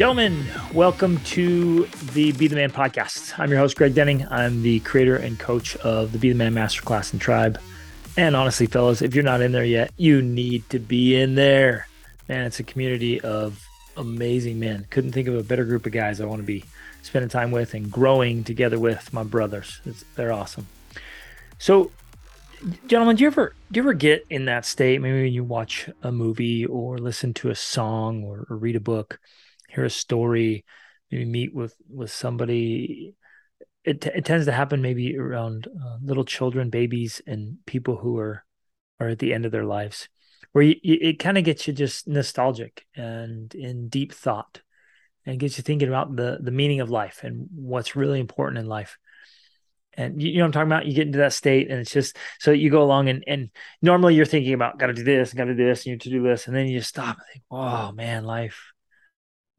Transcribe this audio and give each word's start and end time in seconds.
Gentlemen, 0.00 0.46
welcome 0.72 1.18
to 1.24 1.84
the 2.14 2.32
Be 2.32 2.48
the 2.48 2.56
Man 2.56 2.70
podcast. 2.70 3.38
I'm 3.38 3.50
your 3.50 3.58
host, 3.58 3.76
Greg 3.76 3.94
Denning. 3.94 4.26
I'm 4.30 4.62
the 4.62 4.80
creator 4.80 5.16
and 5.16 5.38
coach 5.38 5.76
of 5.76 6.12
the 6.12 6.18
Be 6.18 6.30
the 6.30 6.36
Man 6.36 6.54
Masterclass 6.54 7.12
and 7.12 7.20
Tribe. 7.20 7.60
And 8.16 8.34
honestly, 8.34 8.64
fellas, 8.64 9.02
if 9.02 9.14
you're 9.14 9.22
not 9.22 9.42
in 9.42 9.52
there 9.52 9.62
yet, 9.62 9.92
you 9.98 10.22
need 10.22 10.66
to 10.70 10.78
be 10.78 11.20
in 11.20 11.34
there. 11.34 11.86
Man, 12.30 12.46
it's 12.46 12.58
a 12.58 12.62
community 12.62 13.20
of 13.20 13.62
amazing 13.94 14.58
men. 14.58 14.86
Couldn't 14.88 15.12
think 15.12 15.28
of 15.28 15.34
a 15.34 15.42
better 15.42 15.66
group 15.66 15.84
of 15.84 15.92
guys 15.92 16.18
I 16.18 16.24
want 16.24 16.40
to 16.40 16.46
be 16.46 16.64
spending 17.02 17.28
time 17.28 17.50
with 17.50 17.74
and 17.74 17.92
growing 17.92 18.42
together 18.42 18.78
with 18.78 19.12
my 19.12 19.22
brothers. 19.22 19.82
It's, 19.84 20.02
they're 20.16 20.32
awesome. 20.32 20.66
So, 21.58 21.90
gentlemen, 22.86 23.16
do 23.16 23.24
you 23.24 23.28
ever 23.28 23.54
do 23.70 23.76
you 23.76 23.82
ever 23.82 23.92
get 23.92 24.24
in 24.30 24.46
that 24.46 24.64
state? 24.64 25.02
Maybe 25.02 25.24
when 25.24 25.32
you 25.34 25.44
watch 25.44 25.90
a 26.02 26.10
movie 26.10 26.64
or 26.64 26.96
listen 26.96 27.34
to 27.34 27.50
a 27.50 27.54
song 27.54 28.24
or, 28.24 28.46
or 28.48 28.56
read 28.56 28.76
a 28.76 28.80
book 28.80 29.20
hear 29.70 29.84
a 29.84 29.90
story, 29.90 30.64
maybe 31.10 31.24
meet 31.24 31.54
with 31.54 31.74
with 31.88 32.10
somebody. 32.10 33.14
It, 33.84 34.04
it 34.06 34.24
tends 34.26 34.44
to 34.46 34.52
happen 34.52 34.82
maybe 34.82 35.16
around 35.16 35.66
uh, 35.66 35.96
little 36.02 36.24
children, 36.24 36.68
babies, 36.68 37.22
and 37.26 37.58
people 37.66 37.96
who 37.96 38.18
are 38.18 38.44
are 38.98 39.08
at 39.08 39.18
the 39.18 39.32
end 39.32 39.46
of 39.46 39.52
their 39.52 39.64
lives, 39.64 40.08
where 40.52 40.64
you, 40.64 40.76
you, 40.82 40.98
it 41.00 41.18
kind 41.18 41.38
of 41.38 41.44
gets 41.44 41.66
you 41.66 41.72
just 41.72 42.06
nostalgic 42.06 42.84
and 42.94 43.54
in 43.54 43.88
deep 43.88 44.12
thought, 44.12 44.60
and 45.24 45.40
gets 45.40 45.56
you 45.56 45.62
thinking 45.62 45.88
about 45.88 46.14
the 46.14 46.38
the 46.40 46.50
meaning 46.50 46.80
of 46.80 46.90
life 46.90 47.20
and 47.22 47.48
what's 47.54 47.96
really 47.96 48.20
important 48.20 48.58
in 48.58 48.66
life 48.66 48.98
and 49.94 50.22
you, 50.22 50.38
know 50.38 50.44
what 50.44 50.46
I'm 50.46 50.52
talking 50.52 50.68
about. 50.68 50.86
You 50.86 50.94
get 50.94 51.06
into 51.06 51.18
that 51.18 51.32
state, 51.32 51.70
and 51.70 51.80
it's 51.80 51.92
just 51.92 52.16
so 52.38 52.52
you 52.52 52.70
go 52.70 52.82
along 52.82 53.08
and 53.08 53.24
and 53.26 53.50
normally 53.82 54.14
you're 54.14 54.26
thinking 54.26 54.54
about 54.54 54.78
got 54.78 54.86
to 54.86 54.94
do 54.94 55.04
this, 55.04 55.34
got 55.34 55.44
to 55.44 55.54
do 55.54 55.64
this, 55.64 55.80
and 55.80 55.92
you 55.92 55.98
to 55.98 56.10
do 56.10 56.22
this, 56.22 56.46
and 56.46 56.56
then 56.56 56.66
you 56.66 56.78
just 56.78 56.90
stop 56.90 57.16
and 57.16 57.26
think, 57.32 57.44
oh 57.50 57.92
man, 57.92 58.24
life 58.24 58.72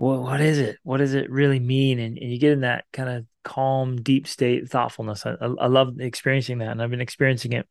what 0.01 0.21
what 0.23 0.41
is 0.41 0.57
it? 0.57 0.79
What 0.81 0.97
does 0.97 1.13
it 1.13 1.29
really 1.29 1.59
mean? 1.59 1.99
And, 1.99 2.17
and 2.17 2.31
you 2.31 2.39
get 2.39 2.53
in 2.53 2.61
that 2.61 2.85
kind 2.91 3.07
of 3.07 3.25
calm, 3.43 4.01
deep 4.01 4.27
state 4.27 4.67
thoughtfulness. 4.67 5.27
I, 5.27 5.35
I, 5.39 5.67
love 5.67 5.99
experiencing 5.99 6.57
that, 6.57 6.69
and 6.69 6.81
I've 6.81 6.89
been 6.89 7.01
experiencing 7.01 7.53
it 7.53 7.67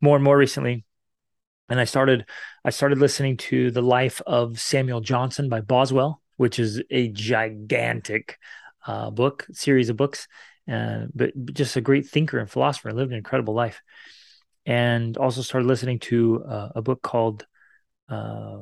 more 0.00 0.16
and 0.16 0.24
more 0.24 0.36
recently. 0.36 0.84
And 1.68 1.78
I 1.78 1.84
started 1.84 2.26
I 2.64 2.70
started 2.70 2.98
listening 2.98 3.36
to 3.36 3.70
the 3.70 3.82
life 3.82 4.20
of 4.26 4.58
Samuel 4.58 5.00
Johnson 5.00 5.48
by 5.48 5.60
Boswell, 5.60 6.20
which 6.38 6.58
is 6.58 6.82
a 6.90 7.08
gigantic 7.08 8.38
uh, 8.84 9.10
book 9.10 9.46
series 9.52 9.90
of 9.90 9.96
books, 9.96 10.26
uh, 10.68 11.04
but 11.14 11.32
just 11.52 11.76
a 11.76 11.80
great 11.80 12.08
thinker 12.08 12.40
and 12.40 12.50
philosopher. 12.50 12.92
Lived 12.92 13.12
an 13.12 13.18
incredible 13.18 13.54
life, 13.54 13.80
and 14.66 15.16
also 15.16 15.40
started 15.40 15.68
listening 15.68 16.00
to 16.00 16.42
uh, 16.42 16.70
a 16.74 16.82
book 16.82 17.00
called 17.00 17.46
uh, 18.08 18.58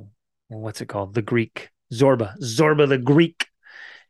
what's 0.49 0.83
it 0.83 0.89
called? 0.89 1.15
The 1.15 1.23
Greek 1.23 1.71
Zorba, 1.93 2.39
Zorba 2.41 2.89
the 2.89 2.99
Greek, 2.99 3.47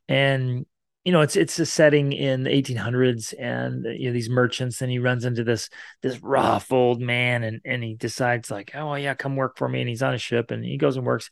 and 0.09 0.67
you 1.05 1.13
know 1.13 1.21
it's 1.21 1.37
it's 1.37 1.59
a 1.59 1.67
setting 1.67 2.13
in 2.13 2.45
the 2.45 2.51
1800s, 2.51 3.35
and 3.39 3.85
you 3.85 4.09
know 4.09 4.13
these 4.13 4.31
merchants. 4.31 4.83
And 4.83 4.91
he 4.91 4.99
runs 4.99 5.25
into 5.25 5.45
this 5.45 5.71
this 6.03 6.21
rough 6.23 6.73
old 6.73 7.01
man, 7.01 7.45
and 7.45 7.61
and 7.65 7.83
he 7.83 7.95
decides 7.95 8.51
like, 8.51 8.73
oh 8.75 8.95
yeah, 8.95 9.15
come 9.15 9.37
work 9.37 9.57
for 9.57 9.69
me. 9.69 9.81
And 9.81 9.89
he's 9.89 10.03
on 10.03 10.15
a 10.15 10.19
ship, 10.19 10.51
and 10.51 10.65
he 10.65 10.77
goes 10.77 10.97
and 10.97 11.07
works. 11.07 11.31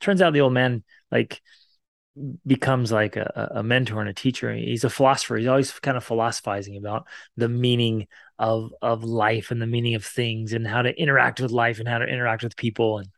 Turns 0.00 0.20
out 0.20 0.32
the 0.32 0.40
old 0.40 0.52
man 0.52 0.82
like 1.10 1.40
becomes 2.46 2.92
like 2.92 3.16
a, 3.16 3.50
a 3.56 3.62
mentor 3.62 4.00
and 4.00 4.08
a 4.08 4.14
teacher. 4.14 4.54
He's 4.54 4.84
a 4.84 4.90
philosopher. 4.90 5.36
He's 5.36 5.48
always 5.48 5.72
kind 5.72 5.96
of 5.96 6.04
philosophizing 6.04 6.76
about 6.76 7.06
the 7.36 7.48
meaning 7.48 8.06
of 8.38 8.72
of 8.82 9.04
life 9.04 9.50
and 9.50 9.60
the 9.60 9.66
meaning 9.66 9.94
of 9.94 10.04
things 10.04 10.52
and 10.52 10.66
how 10.66 10.82
to 10.82 11.00
interact 11.00 11.40
with 11.40 11.50
life 11.50 11.78
and 11.78 11.88
how 11.88 11.98
to 11.98 12.06
interact 12.06 12.42
with 12.42 12.56
people 12.56 12.98
and 12.98 13.08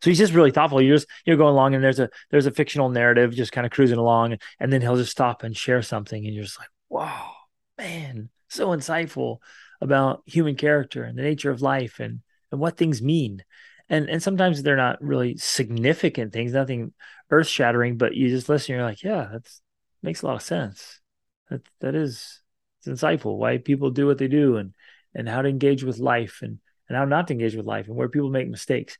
so 0.00 0.10
he's 0.10 0.18
just 0.18 0.32
really 0.32 0.50
thoughtful. 0.50 0.80
You're 0.80 0.96
just 0.96 1.08
you're 1.24 1.36
going 1.36 1.52
along 1.52 1.74
and 1.74 1.82
there's 1.82 2.00
a 2.00 2.08
there's 2.30 2.46
a 2.46 2.50
fictional 2.50 2.88
narrative 2.88 3.32
just 3.34 3.52
kind 3.52 3.66
of 3.66 3.72
cruising 3.72 3.98
along, 3.98 4.38
and 4.58 4.72
then 4.72 4.80
he'll 4.80 4.96
just 4.96 5.12
stop 5.12 5.42
and 5.42 5.56
share 5.56 5.82
something, 5.82 6.24
and 6.24 6.34
you're 6.34 6.44
just 6.44 6.58
like, 6.58 6.70
wow, 6.88 7.32
man, 7.78 8.30
so 8.48 8.68
insightful 8.68 9.38
about 9.80 10.22
human 10.26 10.56
character 10.56 11.04
and 11.04 11.16
the 11.16 11.22
nature 11.22 11.50
of 11.50 11.62
life 11.62 12.00
and 12.00 12.20
and 12.50 12.60
what 12.60 12.76
things 12.76 13.02
mean. 13.02 13.44
And 13.88 14.08
and 14.08 14.22
sometimes 14.22 14.62
they're 14.62 14.76
not 14.76 15.02
really 15.02 15.36
significant 15.36 16.32
things, 16.32 16.52
nothing 16.52 16.92
earth 17.30 17.48
shattering, 17.48 17.96
but 17.96 18.14
you 18.14 18.28
just 18.28 18.48
listen, 18.48 18.74
you're 18.74 18.84
like, 18.84 19.02
yeah, 19.02 19.28
that's 19.32 19.60
makes 20.02 20.22
a 20.22 20.26
lot 20.26 20.36
of 20.36 20.42
sense. 20.42 21.00
That 21.48 21.62
that 21.80 21.94
is 21.94 22.40
it's 22.78 23.02
insightful 23.02 23.36
why 23.36 23.58
people 23.58 23.90
do 23.90 24.06
what 24.06 24.18
they 24.18 24.28
do 24.28 24.56
and 24.56 24.74
and 25.14 25.28
how 25.28 25.42
to 25.42 25.48
engage 25.48 25.82
with 25.82 25.98
life 25.98 26.38
and 26.42 26.58
and 26.90 26.98
how 26.98 27.04
not 27.04 27.28
to 27.28 27.32
engage 27.32 27.54
with 27.54 27.66
life 27.66 27.86
and 27.86 27.96
where 27.96 28.08
people 28.08 28.30
make 28.30 28.48
mistakes. 28.48 28.98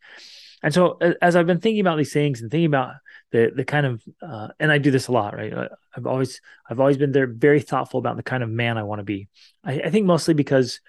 And 0.62 0.73
so 0.73 0.99
as 1.21 1.34
I've 1.34 1.47
been 1.47 1.61
thinking 1.61 1.81
about 1.81 1.99
these 1.99 2.12
things 2.12 2.41
and 2.41 2.51
thinking 2.51 2.67
about 2.67 2.95
the 3.33 3.51
the 3.55 3.65
kind 3.65 3.87
of 3.87 4.03
uh, 4.23 4.49
and 4.61 4.71
I 4.71 4.78
do 4.78 4.91
this 4.91 5.09
a 5.09 5.12
lot, 5.12 5.34
right? 5.34 5.53
I've 5.97 6.06
always 6.06 6.41
I've 6.69 6.81
always 6.81 6.99
been 6.99 7.12
there 7.12 7.27
very 7.27 7.61
thoughtful 7.61 7.99
about 7.99 8.17
the 8.17 8.23
kind 8.23 8.43
of 8.43 8.49
man 8.49 8.78
I 8.78 8.84
want 8.84 9.01
to 9.01 9.05
be. 9.05 9.28
I, 9.65 9.81
I, 9.81 9.91
think 9.91 10.06
mostly 10.06 10.34
because 10.34 10.81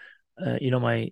uh, 0.46 0.58
you 0.60 0.72
know 0.72 0.80
my, 0.80 1.12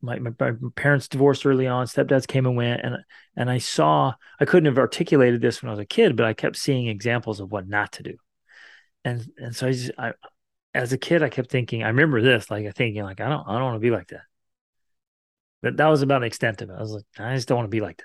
my 0.00 0.18
my 0.18 0.52
parents 0.76 1.08
divorced 1.08 1.46
early 1.46 1.66
on, 1.66 1.86
stepdads 1.86 2.26
came 2.26 2.46
and 2.46 2.56
went, 2.56 2.82
and 2.82 2.96
and 3.36 3.50
I 3.50 3.58
saw 3.58 4.14
I 4.38 4.44
couldn't 4.44 4.66
have 4.66 4.78
articulated 4.78 5.40
this 5.40 5.62
when 5.62 5.70
I 5.70 5.72
was 5.72 5.80
a 5.80 5.86
kid, 5.86 6.16
but 6.16 6.26
I 6.26 6.34
kept 6.34 6.56
seeing 6.56 6.88
examples 6.88 7.40
of 7.40 7.50
what 7.50 7.68
not 7.68 7.92
to 7.92 8.02
do, 8.02 8.16
and 9.04 9.26
and 9.38 9.56
so 9.56 9.68
I 9.68 9.72
just 9.72 9.90
I 9.96 10.12
as 10.74 10.92
a 10.92 10.98
kid 10.98 11.22
I 11.22 11.28
kept 11.30 11.50
thinking 11.50 11.82
I 11.82 11.88
remember 11.88 12.20
this 12.20 12.50
like 12.50 12.74
thinking 12.74 13.04
like 13.04 13.20
I 13.20 13.28
don't 13.28 13.46
I 13.48 13.52
don't 13.52 13.62
want 13.62 13.76
to 13.76 13.80
be 13.80 13.90
like 13.90 14.08
that 14.08 14.22
that 15.64 15.76
that 15.78 15.88
was 15.88 16.02
about 16.02 16.20
the 16.20 16.26
extent 16.26 16.62
of 16.62 16.70
it. 16.70 16.74
I 16.76 16.80
was 16.80 16.92
like, 16.92 17.04
I 17.18 17.34
just 17.34 17.48
don't 17.48 17.56
want 17.56 17.66
to 17.66 17.76
be 17.76 17.80
like 17.80 17.98
that. 17.98 18.04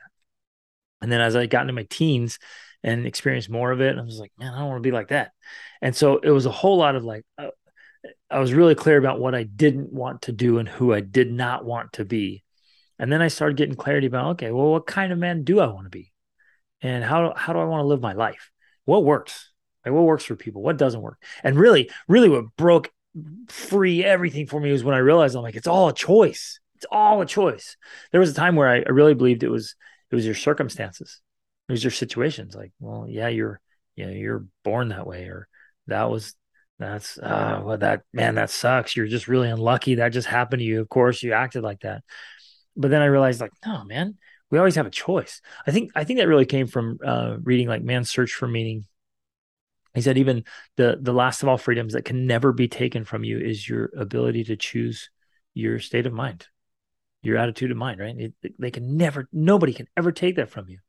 And 1.01 1.11
then 1.11 1.21
as 1.21 1.35
I 1.35 1.45
got 1.45 1.61
into 1.61 1.73
my 1.73 1.87
teens 1.89 2.39
and 2.83 3.05
experienced 3.05 3.49
more 3.49 3.71
of 3.71 3.81
it, 3.81 3.97
I 3.97 4.01
was 4.01 4.19
like, 4.19 4.31
man, 4.37 4.53
I 4.53 4.59
don't 4.59 4.69
want 4.69 4.83
to 4.83 4.87
be 4.87 4.93
like 4.93 5.09
that. 5.09 5.31
And 5.81 5.95
so 5.95 6.17
it 6.17 6.31
was 6.31 6.45
a 6.45 6.51
whole 6.51 6.77
lot 6.77 6.95
of 6.95 7.03
like, 7.03 7.25
uh, 7.37 7.49
I 8.29 8.39
was 8.39 8.53
really 8.53 8.75
clear 8.75 8.97
about 8.97 9.19
what 9.19 9.35
I 9.35 9.43
didn't 9.43 9.91
want 9.91 10.23
to 10.23 10.31
do 10.31 10.57
and 10.59 10.67
who 10.67 10.93
I 10.93 11.01
did 11.01 11.31
not 11.31 11.65
want 11.65 11.93
to 11.93 12.05
be. 12.05 12.43
And 12.97 13.11
then 13.11 13.21
I 13.21 13.27
started 13.29 13.57
getting 13.57 13.75
clarity 13.75 14.07
about, 14.07 14.31
okay, 14.31 14.51
well, 14.51 14.71
what 14.71 14.85
kind 14.85 15.11
of 15.11 15.19
man 15.19 15.43
do 15.43 15.59
I 15.59 15.67
want 15.67 15.85
to 15.85 15.89
be? 15.89 16.11
And 16.81 17.03
how, 17.03 17.33
how 17.35 17.53
do 17.53 17.59
I 17.59 17.65
want 17.65 17.81
to 17.81 17.87
live 17.87 18.01
my 18.01 18.13
life? 18.13 18.51
What 18.85 19.03
works? 19.03 19.51
Like 19.85 19.93
what 19.93 20.03
works 20.03 20.25
for 20.25 20.35
people? 20.35 20.61
What 20.61 20.77
doesn't 20.77 21.01
work? 21.01 21.21
And 21.43 21.57
really, 21.57 21.89
really 22.07 22.29
what 22.29 22.55
broke 22.57 22.91
free 23.47 24.03
everything 24.03 24.47
for 24.47 24.59
me 24.59 24.71
was 24.71 24.83
when 24.83 24.95
I 24.95 24.99
realized 24.99 25.35
I'm 25.35 25.41
like, 25.41 25.55
it's 25.55 25.67
all 25.67 25.89
a 25.89 25.93
choice. 25.93 26.59
It's 26.79 26.85
all 26.89 27.21
a 27.21 27.25
choice. 27.25 27.75
There 28.13 28.21
was 28.21 28.31
a 28.31 28.35
time 28.35 28.55
where 28.55 28.69
I, 28.69 28.77
I 28.77 28.91
really 28.91 29.13
believed 29.13 29.43
it 29.43 29.49
was 29.49 29.75
it 30.09 30.15
was 30.15 30.25
your 30.25 30.33
circumstances, 30.33 31.19
it 31.67 31.73
was 31.73 31.83
your 31.83 31.91
situations. 31.91 32.55
Like, 32.55 32.71
well, 32.79 33.05
yeah, 33.09 33.27
you're 33.27 33.59
you 33.97 34.05
know 34.05 34.13
you're 34.13 34.45
born 34.63 34.87
that 34.87 35.05
way, 35.05 35.25
or 35.25 35.49
that 35.87 36.09
was 36.09 36.35
that's 36.77 37.17
uh 37.17 37.61
well 37.61 37.77
that 37.79 38.03
man 38.13 38.35
that 38.35 38.49
sucks. 38.49 38.95
You're 38.95 39.07
just 39.07 39.27
really 39.27 39.49
unlucky. 39.49 39.95
That 39.95 40.13
just 40.13 40.27
happened 40.29 40.61
to 40.61 40.65
you. 40.65 40.79
Of 40.79 40.87
course, 40.87 41.21
you 41.21 41.33
acted 41.33 41.63
like 41.63 41.81
that. 41.81 42.01
But 42.77 42.91
then 42.91 43.01
I 43.01 43.07
realized, 43.07 43.41
like, 43.41 43.51
no, 43.65 43.83
man, 43.83 44.17
we 44.49 44.57
always 44.57 44.75
have 44.75 44.87
a 44.87 44.89
choice. 44.91 45.41
I 45.67 45.71
think 45.71 45.91
I 45.95 46.05
think 46.05 46.19
that 46.19 46.29
really 46.29 46.45
came 46.45 46.67
from 46.67 46.97
uh, 47.05 47.35
reading 47.43 47.67
like 47.67 47.83
Man's 47.83 48.09
Search 48.09 48.31
for 48.31 48.47
Meaning. 48.47 48.85
He 49.93 49.99
said 49.99 50.17
even 50.17 50.45
the 50.77 50.97
the 51.01 51.11
last 51.11 51.43
of 51.43 51.49
all 51.49 51.57
freedoms 51.57 51.91
that 51.91 52.05
can 52.05 52.25
never 52.25 52.53
be 52.53 52.69
taken 52.69 53.03
from 53.03 53.25
you 53.25 53.37
is 53.37 53.67
your 53.67 53.91
ability 53.97 54.45
to 54.45 54.55
choose 54.55 55.09
your 55.53 55.79
state 55.79 56.05
of 56.05 56.13
mind 56.13 56.47
your 57.21 57.37
attitude 57.37 57.71
of 57.71 57.77
mind, 57.77 57.99
right? 57.99 58.15
It, 58.17 58.33
they 58.57 58.71
can 58.71 58.97
never, 58.97 59.27
nobody 59.31 59.73
can 59.73 59.87
ever 59.97 60.11
take 60.11 60.37
that 60.37 60.49
from 60.49 60.69
you. 60.69 60.79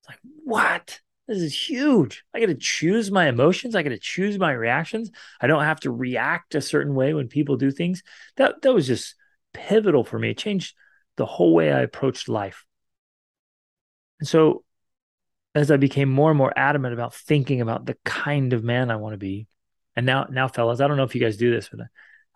It's 0.00 0.08
like, 0.08 0.18
what? 0.44 1.00
This 1.28 1.38
is 1.38 1.68
huge. 1.68 2.24
I 2.34 2.40
got 2.40 2.46
to 2.46 2.56
choose 2.56 3.10
my 3.10 3.28
emotions. 3.28 3.76
I 3.76 3.84
got 3.84 3.90
to 3.90 3.98
choose 3.98 4.36
my 4.36 4.50
reactions. 4.50 5.12
I 5.40 5.46
don't 5.46 5.62
have 5.62 5.78
to 5.80 5.90
react 5.92 6.56
a 6.56 6.60
certain 6.60 6.94
way 6.94 7.14
when 7.14 7.28
people 7.28 7.56
do 7.56 7.70
things. 7.70 8.02
That 8.36 8.62
that 8.62 8.74
was 8.74 8.88
just 8.88 9.14
pivotal 9.52 10.02
for 10.02 10.18
me. 10.18 10.30
It 10.30 10.38
changed 10.38 10.74
the 11.16 11.26
whole 11.26 11.54
way 11.54 11.70
I 11.70 11.82
approached 11.82 12.28
life. 12.28 12.64
And 14.18 14.28
so, 14.28 14.64
as 15.54 15.70
I 15.70 15.76
became 15.76 16.08
more 16.08 16.30
and 16.30 16.38
more 16.38 16.52
adamant 16.56 16.94
about 16.94 17.14
thinking 17.14 17.60
about 17.60 17.86
the 17.86 17.96
kind 18.04 18.52
of 18.52 18.64
man 18.64 18.90
I 18.90 18.96
want 18.96 19.14
to 19.14 19.18
be, 19.18 19.46
and 19.94 20.06
now, 20.06 20.26
now, 20.30 20.48
fellas, 20.48 20.80
I 20.80 20.88
don't 20.88 20.96
know 20.96 21.04
if 21.04 21.14
you 21.14 21.20
guys 21.20 21.36
do 21.36 21.52
this, 21.52 21.68
but 21.68 21.86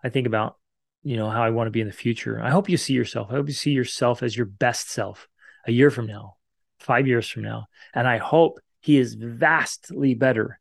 I 0.03 0.09
think 0.09 0.27
about 0.27 0.57
you 1.05 1.17
know 1.17 1.29
how 1.29 1.43
I 1.43 1.51
want 1.51 1.67
to 1.67 1.71
be 1.71 1.81
in 1.81 1.87
the 1.87 1.93
future. 1.93 2.41
I 2.41 2.49
hope 2.49 2.67
you 2.67 2.77
see 2.77 2.93
yourself. 2.93 3.27
I 3.29 3.35
hope 3.35 3.47
you 3.47 3.53
see 3.53 3.71
yourself 3.71 4.23
as 4.23 4.35
your 4.35 4.47
best 4.47 4.89
self 4.89 5.27
a 5.67 5.71
year 5.71 5.91
from 5.91 6.07
now, 6.07 6.37
five 6.79 7.07
years 7.07 7.29
from 7.29 7.43
now, 7.43 7.67
and 7.93 8.07
I 8.07 8.17
hope 8.17 8.59
he 8.81 8.97
is 8.97 9.13
vastly 9.13 10.15
better 10.15 10.59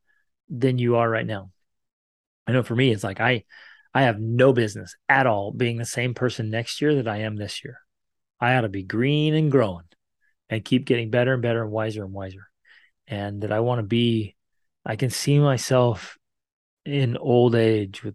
than 0.50 0.76
you 0.76 0.96
are 0.96 1.08
right 1.08 1.26
now. 1.26 1.50
I 2.46 2.52
know 2.52 2.62
for 2.62 2.76
me, 2.76 2.92
it's 2.92 3.02
like 3.02 3.20
I, 3.20 3.44
I 3.94 4.02
have 4.02 4.20
no 4.20 4.52
business 4.52 4.94
at 5.08 5.26
all 5.26 5.50
being 5.50 5.78
the 5.78 5.86
same 5.86 6.12
person 6.12 6.50
next 6.50 6.82
year 6.82 6.96
that 6.96 7.08
I 7.08 7.20
am 7.20 7.36
this 7.36 7.64
year. 7.64 7.78
I 8.38 8.56
ought 8.56 8.62
to 8.62 8.68
be 8.68 8.82
green 8.82 9.32
and 9.32 9.50
growing, 9.50 9.86
and 10.50 10.62
keep 10.62 10.84
getting 10.84 11.08
better 11.08 11.32
and 11.32 11.42
better 11.42 11.62
and 11.62 11.72
wiser 11.72 12.04
and 12.04 12.12
wiser, 12.12 12.50
and 13.08 13.40
that 13.42 13.52
I 13.52 13.60
want 13.60 13.78
to 13.78 13.86
be. 13.86 14.36
I 14.84 14.96
can 14.96 15.08
see 15.08 15.38
myself 15.38 16.18
in 16.84 17.16
old 17.16 17.54
age 17.54 18.04
with 18.04 18.14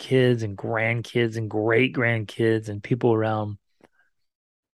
kids 0.00 0.42
and 0.42 0.58
grandkids 0.58 1.36
and 1.36 1.48
great 1.48 1.94
grandkids 1.94 2.68
and 2.68 2.82
people 2.82 3.12
around. 3.12 3.58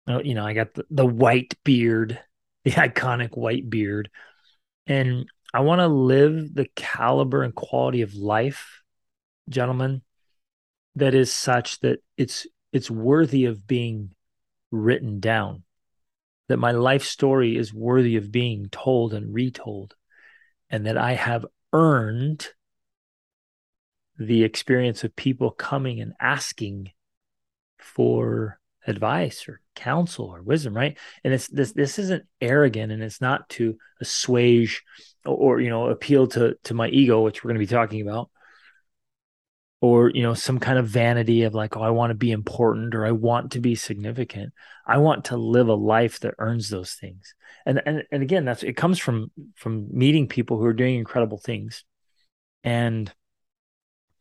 Oh, 0.07 0.21
you 0.21 0.35
know, 0.35 0.47
I 0.47 0.53
got 0.53 0.75
the, 0.75 0.85
the 0.91 1.07
white 1.07 1.55
beard, 1.65 2.21
the 2.65 2.71
iconic 2.73 3.37
white 3.37 3.69
beard. 3.69 4.11
And 4.87 5.27
I 5.53 5.61
want 5.61 5.81
to 5.81 5.89
live 5.89 6.55
the 6.55 6.69
caliber 6.77 7.43
and 7.43 7.55
quality 7.55 8.03
of 8.03 8.15
life, 8.15 8.83
gentlemen, 9.49 10.03
that 10.97 11.15
is 11.15 11.33
such 11.33 11.81
that 11.81 11.99
it's 12.17 12.47
it's 12.73 12.91
worthy 12.91 13.47
of 13.47 13.67
being 13.67 14.13
written 14.71 15.21
down. 15.21 15.65
That 16.49 16.59
my 16.59 16.73
life 16.73 17.05
story 17.05 17.57
is 17.57 17.73
worthy 17.73 18.17
of 18.17 18.31
being 18.31 18.69
told 18.71 19.15
and 19.15 19.35
retold, 19.35 19.95
and 20.69 20.87
that 20.87 20.99
I 20.99 21.15
have 21.15 21.47
earned 21.73 22.47
the 24.19 24.45
experience 24.45 25.05
of 25.05 25.17
people 25.17 25.51
coming 25.51 26.01
and 26.01 26.13
asking 26.21 26.91
for 27.79 28.59
advice 28.87 29.49
or 29.49 29.61
counsel 29.75 30.27
or 30.27 30.43
wisdom, 30.43 30.75
right? 30.75 30.99
And 31.23 31.33
it's 31.33 31.49
this 31.49 31.71
mm-hmm. 31.71 31.81
this 31.81 31.99
isn't 31.99 32.25
arrogant 32.41 32.93
and 32.93 33.03
it's 33.03 33.21
not 33.21 33.49
to 33.51 33.77
assuage 34.01 34.83
or, 35.25 35.37
or 35.37 35.61
you 35.61 35.71
know 35.71 35.89
appeal 35.89 36.27
to 36.29 36.57
to 36.65 36.75
my 36.75 36.89
ego, 36.89 37.23
which 37.23 37.43
we're 37.43 37.49
going 37.49 37.61
to 37.61 37.67
be 37.67 37.75
talking 37.75 38.01
about, 38.01 38.31
or 39.81 40.11
you 40.11 40.23
know 40.23 40.35
some 40.35 40.59
kind 40.59 40.79
of 40.79 40.87
vanity 40.87 41.43
of 41.43 41.55
like, 41.55 41.77
oh, 41.77 41.83
I 41.83 41.91
want 41.91 42.11
to 42.11 42.15
be 42.15 42.31
important 42.31 42.95
or 42.95 43.07
I 43.07 43.13
want 43.13 43.53
to 43.53 43.61
be 43.61 43.75
significant. 43.75 44.53
I 44.87 44.99
want 44.99 45.27
to 45.27 45.37
live 45.37 45.69
a 45.69 45.75
life 45.75 46.21
that 46.21 46.35
earns 46.39 46.69
those 46.69 46.95
things. 46.95 47.35
And 47.67 47.83
and 47.87 48.05
and 48.13 48.23
again, 48.23 48.45
that's 48.45 48.63
it 48.63 48.77
comes 48.77 48.99
from 48.99 49.31
from 49.57 49.89
meeting 49.91 50.29
people 50.29 50.59
who 50.59 50.67
are 50.67 50.73
doing 50.75 50.97
incredible 50.97 51.39
things 51.39 51.85
and 52.63 53.13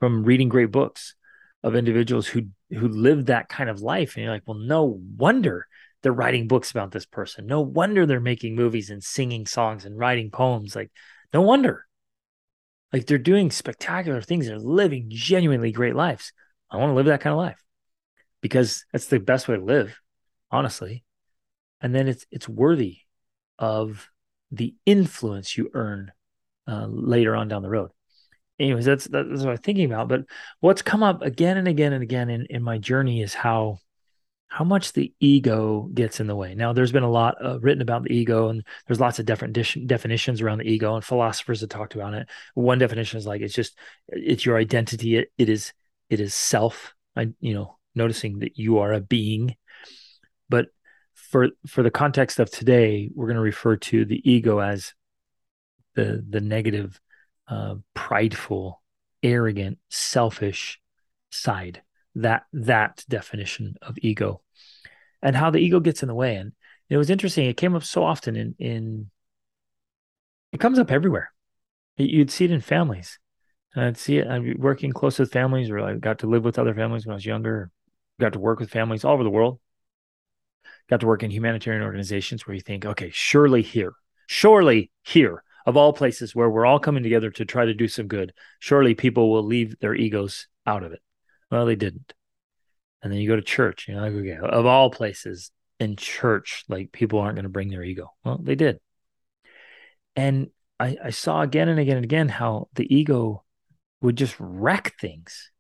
from 0.03 0.25
reading 0.25 0.50
great 0.50 0.69
books 0.69 1.15
of 1.63 1.77
individuals 1.77 2.27
who 2.27 2.41
who 2.69 2.89
live 2.89 3.27
that 3.27 3.47
kind 3.47 3.69
of 3.69 3.79
life. 3.79 4.15
And 4.15 4.23
you're 4.25 4.33
like 4.33 4.44
well 4.45 4.57
no 4.57 5.00
wonder 5.15 5.65
they're 6.01 6.11
writing 6.11 6.50
books 6.50 6.71
about 6.71 6.91
this 6.91 7.05
person. 7.05 7.45
No 7.45 7.61
wonder 7.61 8.05
they're 8.05 8.19
making 8.19 8.53
movies 8.53 8.89
and 8.89 9.01
singing 9.01 9.45
songs 9.45 9.85
and 9.85 9.97
writing 9.97 10.29
poems. 10.29 10.75
Like 10.75 10.91
no 11.33 11.39
wonder. 11.39 11.85
Like 12.91 13.05
they're 13.05 13.17
doing 13.17 13.50
spectacular 13.50 14.19
things. 14.19 14.45
They're 14.45 14.59
living 14.59 15.05
genuinely 15.07 15.71
great 15.71 15.95
lives. 15.95 16.33
I 16.69 16.75
want 16.75 16.89
to 16.89 16.95
live 16.95 17.05
that 17.05 17.21
kind 17.21 17.31
of 17.31 17.38
life 17.38 17.63
because 18.41 18.83
that's 18.91 19.07
the 19.07 19.21
best 19.21 19.47
way 19.47 19.55
to 19.55 19.63
live 19.63 19.97
honestly. 20.51 21.05
And 21.79 21.95
then 21.95 22.09
it's 22.09 22.25
it's 22.29 22.50
worthy 22.50 22.97
of 23.57 24.09
the 24.51 24.75
influence 24.85 25.57
you 25.57 25.69
earn 25.73 26.11
uh, 26.67 26.88
later 26.89 27.38
on 27.38 27.47
down 27.47 27.61
the 27.61 27.69
road 27.69 27.91
anyways, 28.59 28.85
that's 28.85 29.05
that's 29.05 29.44
what 29.44 29.50
I'm 29.50 29.57
thinking 29.57 29.85
about. 29.85 30.07
But 30.07 30.21
what's 30.59 30.81
come 30.81 31.03
up 31.03 31.21
again 31.21 31.57
and 31.57 31.67
again 31.67 31.94
and 31.94 32.03
again 32.03 32.29
in, 32.29 32.45
in 32.50 32.63
my 32.63 32.77
journey 32.77 33.21
is 33.21 33.33
how 33.33 33.79
how 34.53 34.63
much 34.63 34.94
the 34.94 35.11
ego 35.19 35.89
gets 35.95 36.19
in 36.19 36.27
the 36.27 36.35
way. 36.35 36.53
Now, 36.53 36.73
there's 36.73 36.91
been 36.91 37.01
a 37.01 37.09
lot 37.09 37.44
uh, 37.44 37.59
written 37.59 37.81
about 37.81 38.03
the 38.03 38.13
ego, 38.13 38.50
and 38.50 38.63
there's 38.85 39.00
lots 39.00 39.17
of 39.17 39.25
different 39.25 39.55
de- 39.55 39.85
definitions 39.88 40.41
around 40.41 40.59
the 40.59 40.69
ego, 40.69 40.94
and 40.94 41.03
philosophers 41.03 41.61
have 41.61 41.69
talked 41.69 41.95
about 41.95 42.13
it. 42.13 42.29
One 42.53 42.77
definition 42.77 43.17
is 43.17 43.25
like 43.25 43.41
it's 43.41 43.55
just 43.55 43.75
it's 44.09 44.45
your 44.45 44.57
identity. 44.57 45.17
It, 45.17 45.31
it 45.38 45.50
is 45.50 45.73
it 46.09 46.19
is 46.19 46.35
self. 46.35 46.94
I 47.15 47.29
you 47.39 47.53
know 47.53 47.77
noticing 47.95 48.39
that 48.39 48.57
you 48.57 48.79
are 48.79 48.94
a 48.94 49.01
being, 49.01 49.55
but 50.50 50.67
for 51.13 51.50
for 51.65 51.81
the 51.81 51.91
context 51.91 52.39
of 52.39 52.51
today, 52.51 53.09
we're 53.15 53.27
going 53.27 53.38
to 53.38 53.41
refer 53.41 53.77
to 53.77 54.05
the 54.05 54.21
ego 54.29 54.59
as 54.59 54.94
the 55.95 56.23
the 56.29 56.41
negative 56.41 57.00
uh, 57.48 57.75
prideful, 57.94 58.81
arrogant, 59.22 59.80
selfish 59.90 60.80
side. 61.31 61.81
That 62.16 62.45
that 62.54 63.04
definition 63.10 63.75
of 63.81 63.98
ego, 64.00 64.42
and 65.22 65.36
how 65.36 65.50
the 65.50 65.57
ego 65.57 65.80
gets 65.80 66.04
in 66.04 66.07
the 66.07 66.13
way. 66.13 66.36
And 66.36 66.54
it 66.90 66.98
was 66.98 67.10
interesting. 67.10 67.48
It 67.48 67.57
came 67.57 67.75
up 67.75 67.84
so 67.84 68.04
often 68.04 68.36
in 68.36 68.56
in. 68.60 69.10
It 70.51 70.60
comes 70.60 70.78
up 70.78 70.92
everywhere. 70.92 71.34
You'd 71.98 72.30
see 72.30 72.45
it 72.45 72.51
in 72.51 72.62
families. 72.62 73.19
And 73.75 73.86
I'd 73.86 73.98
see 73.98 74.18
it. 74.18 74.44
Be 74.44 74.54
working 74.54 74.92
close 74.92 75.18
with 75.18 75.31
families, 75.31 75.69
or 75.69 75.80
I 75.80 75.96
got 75.96 76.19
to 76.19 76.28
live 76.28 76.44
with 76.44 76.60
other 76.60 76.75
families 76.75 77.06
when 77.06 77.13
I 77.13 77.16
was 77.16 77.25
younger. 77.25 77.72
Got 78.19 78.34
to 78.34 78.39
work 78.39 78.60
with 78.60 78.69
families 78.69 79.04
all 79.04 79.13
over 79.13 79.24
the 79.24 79.30
world. 79.30 79.60
Got 80.89 81.00
to 81.00 81.07
work 81.07 81.24
in 81.24 81.31
humanitarian 81.31 81.84
organizations 81.84 82.46
where 82.46 82.54
you 82.54 82.62
think, 82.62 82.86
okay, 82.86 83.10
surely 83.12 83.62
here, 83.62 83.94
surely 84.28 84.92
here, 85.04 85.44
of 85.65 85.77
all 85.77 85.94
places 85.94 86.36
where 86.36 86.50
we're 86.50 86.65
all 86.65 86.80
coming 86.80 87.04
together 87.04 87.30
to 87.31 87.45
try 87.45 87.65
to 87.65 87.74
do 87.74 87.88
some 87.88 88.07
good, 88.07 88.33
surely 88.60 88.95
people 88.95 89.31
will 89.31 89.44
leave 89.44 89.80
their 89.80 89.95
egos 89.95 90.48
out 90.65 90.83
of 90.83 90.92
it. 90.92 91.01
Well, 91.50 91.65
they 91.65 91.75
didn't. 91.75 92.13
And 93.01 93.12
then 93.12 93.19
you 93.19 93.27
go 93.27 93.36
to 93.36 93.42
church, 93.42 93.88
you 93.88 93.95
know, 93.95 94.01
like, 94.01 94.13
okay, 94.13 94.38
of 94.42 94.65
all 94.65 94.89
places 94.89 95.51
in 95.80 95.95
church, 95.95 96.63
like 96.69 96.92
people 96.92 97.19
aren't 97.19 97.36
going 97.36 97.44
to 97.44 97.50
bring 97.50 97.69
their 97.69 97.83
ego. 97.83 98.13
Well, 98.24 98.39
they 98.42 98.56
did. 98.56 98.80
And 100.15 100.50
I, 100.80 100.98
I 101.04 101.10
saw 101.10 101.42
again 101.42 101.69
and 101.69 101.80
again 101.80 101.98
and 101.98 102.06
again 102.06 102.30
how 102.30 102.69
the 102.74 102.94
ego 102.94 103.44
would 104.01 104.15
just 104.15 104.36
wreck 104.39 104.95
things. 105.00 105.51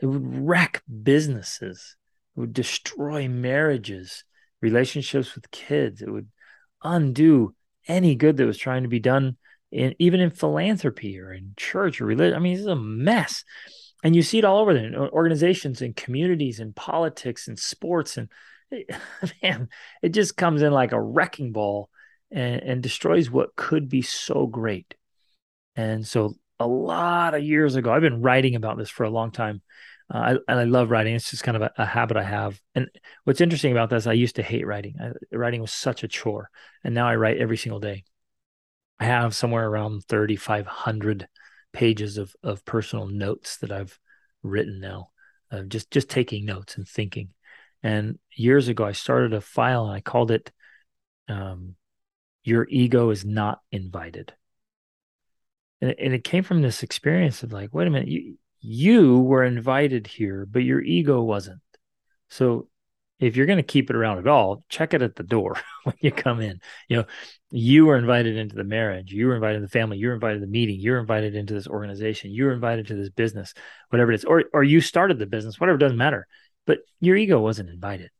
It 0.00 0.06
would 0.06 0.46
wreck 0.46 0.82
businesses. 1.02 1.96
It 2.36 2.40
would 2.40 2.52
destroy 2.52 3.28
marriages, 3.28 4.24
relationships 4.60 5.34
with 5.34 5.50
kids. 5.50 6.02
It 6.02 6.10
would 6.10 6.28
undo 6.82 7.54
any 7.88 8.14
good 8.14 8.36
that 8.36 8.46
was 8.46 8.58
trying 8.58 8.82
to 8.82 8.88
be 8.88 9.00
done 9.00 9.36
in 9.72 9.94
even 9.98 10.20
in 10.20 10.30
philanthropy 10.30 11.18
or 11.20 11.32
in 11.32 11.54
church 11.56 12.00
or 12.00 12.06
religion. 12.06 12.36
I 12.36 12.40
mean, 12.40 12.54
this 12.54 12.62
is 12.62 12.66
a 12.66 12.76
mess. 12.76 13.44
And 14.02 14.16
you 14.16 14.22
see 14.22 14.38
it 14.38 14.44
all 14.44 14.58
over 14.58 14.72
the 14.72 15.10
organizations 15.12 15.82
and 15.82 15.94
communities 15.94 16.58
and 16.58 16.74
politics 16.74 17.48
and 17.48 17.58
sports. 17.58 18.16
And 18.16 18.28
man, 19.42 19.68
it 20.02 20.10
just 20.10 20.36
comes 20.36 20.62
in 20.62 20.72
like 20.72 20.92
a 20.92 21.00
wrecking 21.00 21.52
ball 21.52 21.90
and, 22.30 22.62
and 22.62 22.82
destroys 22.82 23.30
what 23.30 23.56
could 23.56 23.88
be 23.88 24.02
so 24.02 24.46
great. 24.46 24.94
And 25.76 26.06
so 26.06 26.34
a 26.58 26.66
lot 26.66 27.34
of 27.34 27.42
years 27.42 27.74
ago, 27.76 27.92
I've 27.92 28.02
been 28.02 28.22
writing 28.22 28.54
about 28.54 28.78
this 28.78 28.90
for 28.90 29.04
a 29.04 29.10
long 29.10 29.30
time. 29.30 29.62
Uh, 30.12 30.18
I, 30.18 30.30
and 30.48 30.60
I 30.60 30.64
love 30.64 30.90
writing. 30.90 31.14
It's 31.14 31.30
just 31.30 31.44
kind 31.44 31.56
of 31.56 31.62
a, 31.62 31.72
a, 31.78 31.86
habit 31.86 32.16
I 32.16 32.24
have. 32.24 32.60
And 32.74 32.88
what's 33.24 33.40
interesting 33.40 33.70
about 33.70 33.90
this, 33.90 34.08
I 34.08 34.12
used 34.12 34.36
to 34.36 34.42
hate 34.42 34.66
writing. 34.66 34.96
I, 35.00 35.36
writing 35.36 35.60
was 35.60 35.72
such 35.72 36.02
a 36.02 36.08
chore, 36.08 36.50
and 36.82 36.94
now 36.94 37.06
I 37.06 37.14
write 37.14 37.38
every 37.38 37.56
single 37.56 37.78
day. 37.78 38.04
I 39.00 39.04
have 39.04 39.34
somewhere 39.34 39.66
around 39.66 40.04
3,500 40.04 41.26
pages 41.72 42.18
of, 42.18 42.36
of 42.42 42.64
personal 42.64 43.06
notes 43.06 43.56
that 43.58 43.72
I've 43.72 43.98
written 44.42 44.78
now, 44.78 45.10
uh, 45.50 45.62
just, 45.62 45.90
just 45.90 46.10
taking 46.10 46.44
notes 46.44 46.76
and 46.76 46.86
thinking. 46.86 47.30
And 47.82 48.18
years 48.36 48.68
ago, 48.68 48.84
I 48.84 48.92
started 48.92 49.32
a 49.32 49.40
file 49.40 49.86
and 49.86 49.94
I 49.94 50.00
called 50.00 50.30
it 50.30 50.52
um, 51.28 51.76
Your 52.44 52.66
Ego 52.68 53.08
is 53.08 53.24
Not 53.24 53.60
Invited. 53.72 54.34
And, 55.80 55.94
and 55.98 56.12
it 56.12 56.22
came 56.22 56.42
from 56.42 56.60
this 56.60 56.82
experience 56.82 57.42
of 57.42 57.52
like, 57.52 57.72
wait 57.72 57.86
a 57.86 57.90
minute, 57.90 58.08
you, 58.08 58.36
you 58.60 59.18
were 59.20 59.44
invited 59.44 60.06
here, 60.06 60.46
but 60.46 60.62
your 60.62 60.82
ego 60.82 61.22
wasn't. 61.22 61.62
So 62.28 62.68
if 63.20 63.36
you're 63.36 63.46
going 63.46 63.58
to 63.58 63.62
keep 63.62 63.90
it 63.90 63.96
around 63.96 64.18
at 64.18 64.26
all, 64.26 64.64
check 64.68 64.94
it 64.94 65.02
at 65.02 65.14
the 65.14 65.22
door 65.22 65.56
when 65.84 65.94
you 66.00 66.10
come 66.10 66.40
in. 66.40 66.60
You 66.88 66.98
know, 66.98 67.04
you 67.50 67.86
were 67.86 67.96
invited 67.96 68.36
into 68.36 68.56
the 68.56 68.64
marriage, 68.64 69.12
you 69.12 69.26
were 69.26 69.34
invited 69.34 69.58
to 69.58 69.66
the 69.66 69.68
family, 69.68 69.98
you 69.98 70.08
were 70.08 70.14
invited 70.14 70.40
to 70.40 70.46
the 70.46 70.50
meeting, 70.50 70.80
you're 70.80 70.98
invited 70.98 71.34
into 71.34 71.52
this 71.52 71.68
organization, 71.68 72.30
you 72.30 72.46
were 72.46 72.52
invited 72.52 72.86
to 72.88 72.94
this 72.94 73.10
business, 73.10 73.52
whatever 73.90 74.10
it 74.10 74.16
is, 74.16 74.24
or 74.24 74.44
or 74.52 74.64
you 74.64 74.80
started 74.80 75.18
the 75.18 75.26
business, 75.26 75.60
whatever 75.60 75.78
doesn't 75.78 75.98
matter. 75.98 76.26
But 76.66 76.78
your 77.00 77.16
ego 77.16 77.40
wasn't 77.40 77.70
invited. 77.70 78.10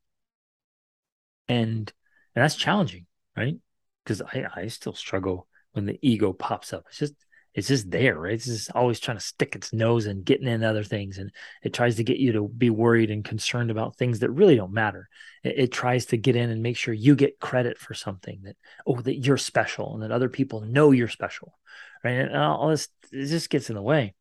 And 1.48 1.92
and 2.34 2.44
that's 2.44 2.56
challenging, 2.56 3.06
right? 3.36 3.56
Because 4.04 4.22
I, 4.22 4.44
I 4.54 4.66
still 4.68 4.94
struggle 4.94 5.48
when 5.72 5.86
the 5.86 5.98
ego 6.02 6.32
pops 6.32 6.72
up. 6.72 6.84
It's 6.88 6.98
just 6.98 7.14
it's 7.52 7.68
just 7.68 7.90
there, 7.90 8.16
right? 8.16 8.34
It's 8.34 8.46
just 8.46 8.70
always 8.74 9.00
trying 9.00 9.16
to 9.16 9.24
stick 9.24 9.56
its 9.56 9.72
nose 9.72 10.06
and 10.06 10.24
getting 10.24 10.46
in 10.46 10.62
other 10.62 10.84
things. 10.84 11.18
And 11.18 11.32
it 11.62 11.74
tries 11.74 11.96
to 11.96 12.04
get 12.04 12.18
you 12.18 12.32
to 12.32 12.48
be 12.48 12.70
worried 12.70 13.10
and 13.10 13.24
concerned 13.24 13.70
about 13.70 13.96
things 13.96 14.20
that 14.20 14.30
really 14.30 14.54
don't 14.54 14.72
matter. 14.72 15.08
It, 15.42 15.58
it, 15.58 15.72
tries 15.72 16.06
to 16.06 16.16
get 16.16 16.36
in 16.36 16.50
and 16.50 16.62
make 16.62 16.76
sure 16.76 16.94
you 16.94 17.16
get 17.16 17.40
credit 17.40 17.76
for 17.76 17.92
something 17.92 18.40
that, 18.44 18.56
oh, 18.86 19.00
that 19.00 19.16
you're 19.16 19.36
special 19.36 19.94
and 19.94 20.02
that 20.02 20.12
other 20.12 20.28
people 20.28 20.60
know 20.60 20.92
you're 20.92 21.08
special, 21.08 21.58
right? 22.04 22.12
And 22.12 22.36
all 22.36 22.68
this, 22.68 22.88
it 23.10 23.26
just 23.26 23.50
gets 23.50 23.68
in 23.68 23.74
the 23.74 23.82
way. 23.82 24.14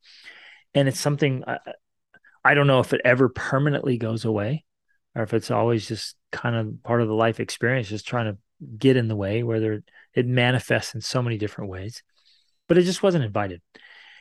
And 0.73 0.87
it's 0.87 0.99
something 0.99 1.43
I, 1.45 1.59
I 2.43 2.53
don't 2.55 2.67
know 2.67 2.79
if 2.79 2.93
it 2.93 3.01
ever 3.05 3.29
permanently 3.29 3.97
goes 3.97 4.25
away 4.25 4.65
or 5.13 5.21
if 5.21 5.35
it's 5.35 5.51
always 5.51 5.87
just 5.87 6.15
kind 6.31 6.55
of 6.55 6.83
part 6.83 7.01
of 7.01 7.07
the 7.07 7.13
life 7.13 7.39
experience, 7.39 7.89
just 7.89 8.07
trying 8.07 8.33
to 8.33 8.37
get 8.75 8.97
in 8.97 9.07
the 9.07 9.15
way, 9.15 9.43
whether 9.43 9.83
it 10.15 10.27
manifests 10.27 10.95
in 10.95 11.01
so 11.01 11.21
many 11.21 11.37
different 11.37 11.69
ways 11.69 12.01
but 12.69 12.77
it 12.77 12.83
just 12.83 13.03
wasn't 13.03 13.25
invited. 13.25 13.61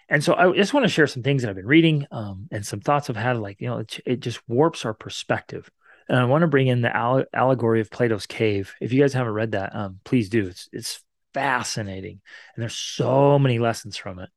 And 0.08 0.24
so 0.24 0.34
I 0.34 0.50
just 0.52 0.74
want 0.74 0.84
to 0.84 0.90
share 0.90 1.06
some 1.06 1.22
things 1.22 1.42
that 1.42 1.50
I've 1.50 1.56
been 1.56 1.66
reading 1.66 2.06
um, 2.10 2.48
and 2.50 2.66
some 2.66 2.80
thoughts 2.80 3.08
I've 3.08 3.16
had. 3.16 3.36
Like, 3.36 3.60
you 3.60 3.68
know, 3.68 3.78
it, 3.78 4.00
it 4.06 4.20
just 4.20 4.40
warps 4.48 4.84
our 4.84 4.94
perspective. 4.94 5.70
And 6.08 6.18
I 6.18 6.24
want 6.24 6.42
to 6.42 6.48
bring 6.48 6.66
in 6.66 6.80
the 6.80 6.94
alle- 6.94 7.26
allegory 7.34 7.82
of 7.82 7.90
Plato's 7.90 8.26
cave. 8.26 8.74
If 8.80 8.92
you 8.92 9.00
guys 9.02 9.12
haven't 9.12 9.34
read 9.34 9.52
that, 9.52 9.76
um, 9.76 10.00
please 10.04 10.30
do. 10.30 10.46
It's 10.46 10.68
it's 10.72 11.04
fascinating, 11.34 12.22
and 12.56 12.62
there's 12.62 12.74
so 12.74 13.38
many 13.38 13.58
lessons 13.58 13.98
from 13.98 14.18
it. 14.18 14.30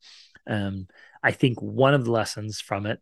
Um, 0.46 0.88
I 1.24 1.32
think 1.32 1.62
one 1.62 1.94
of 1.94 2.04
the 2.04 2.12
lessons 2.12 2.60
from 2.60 2.86
it, 2.86 3.00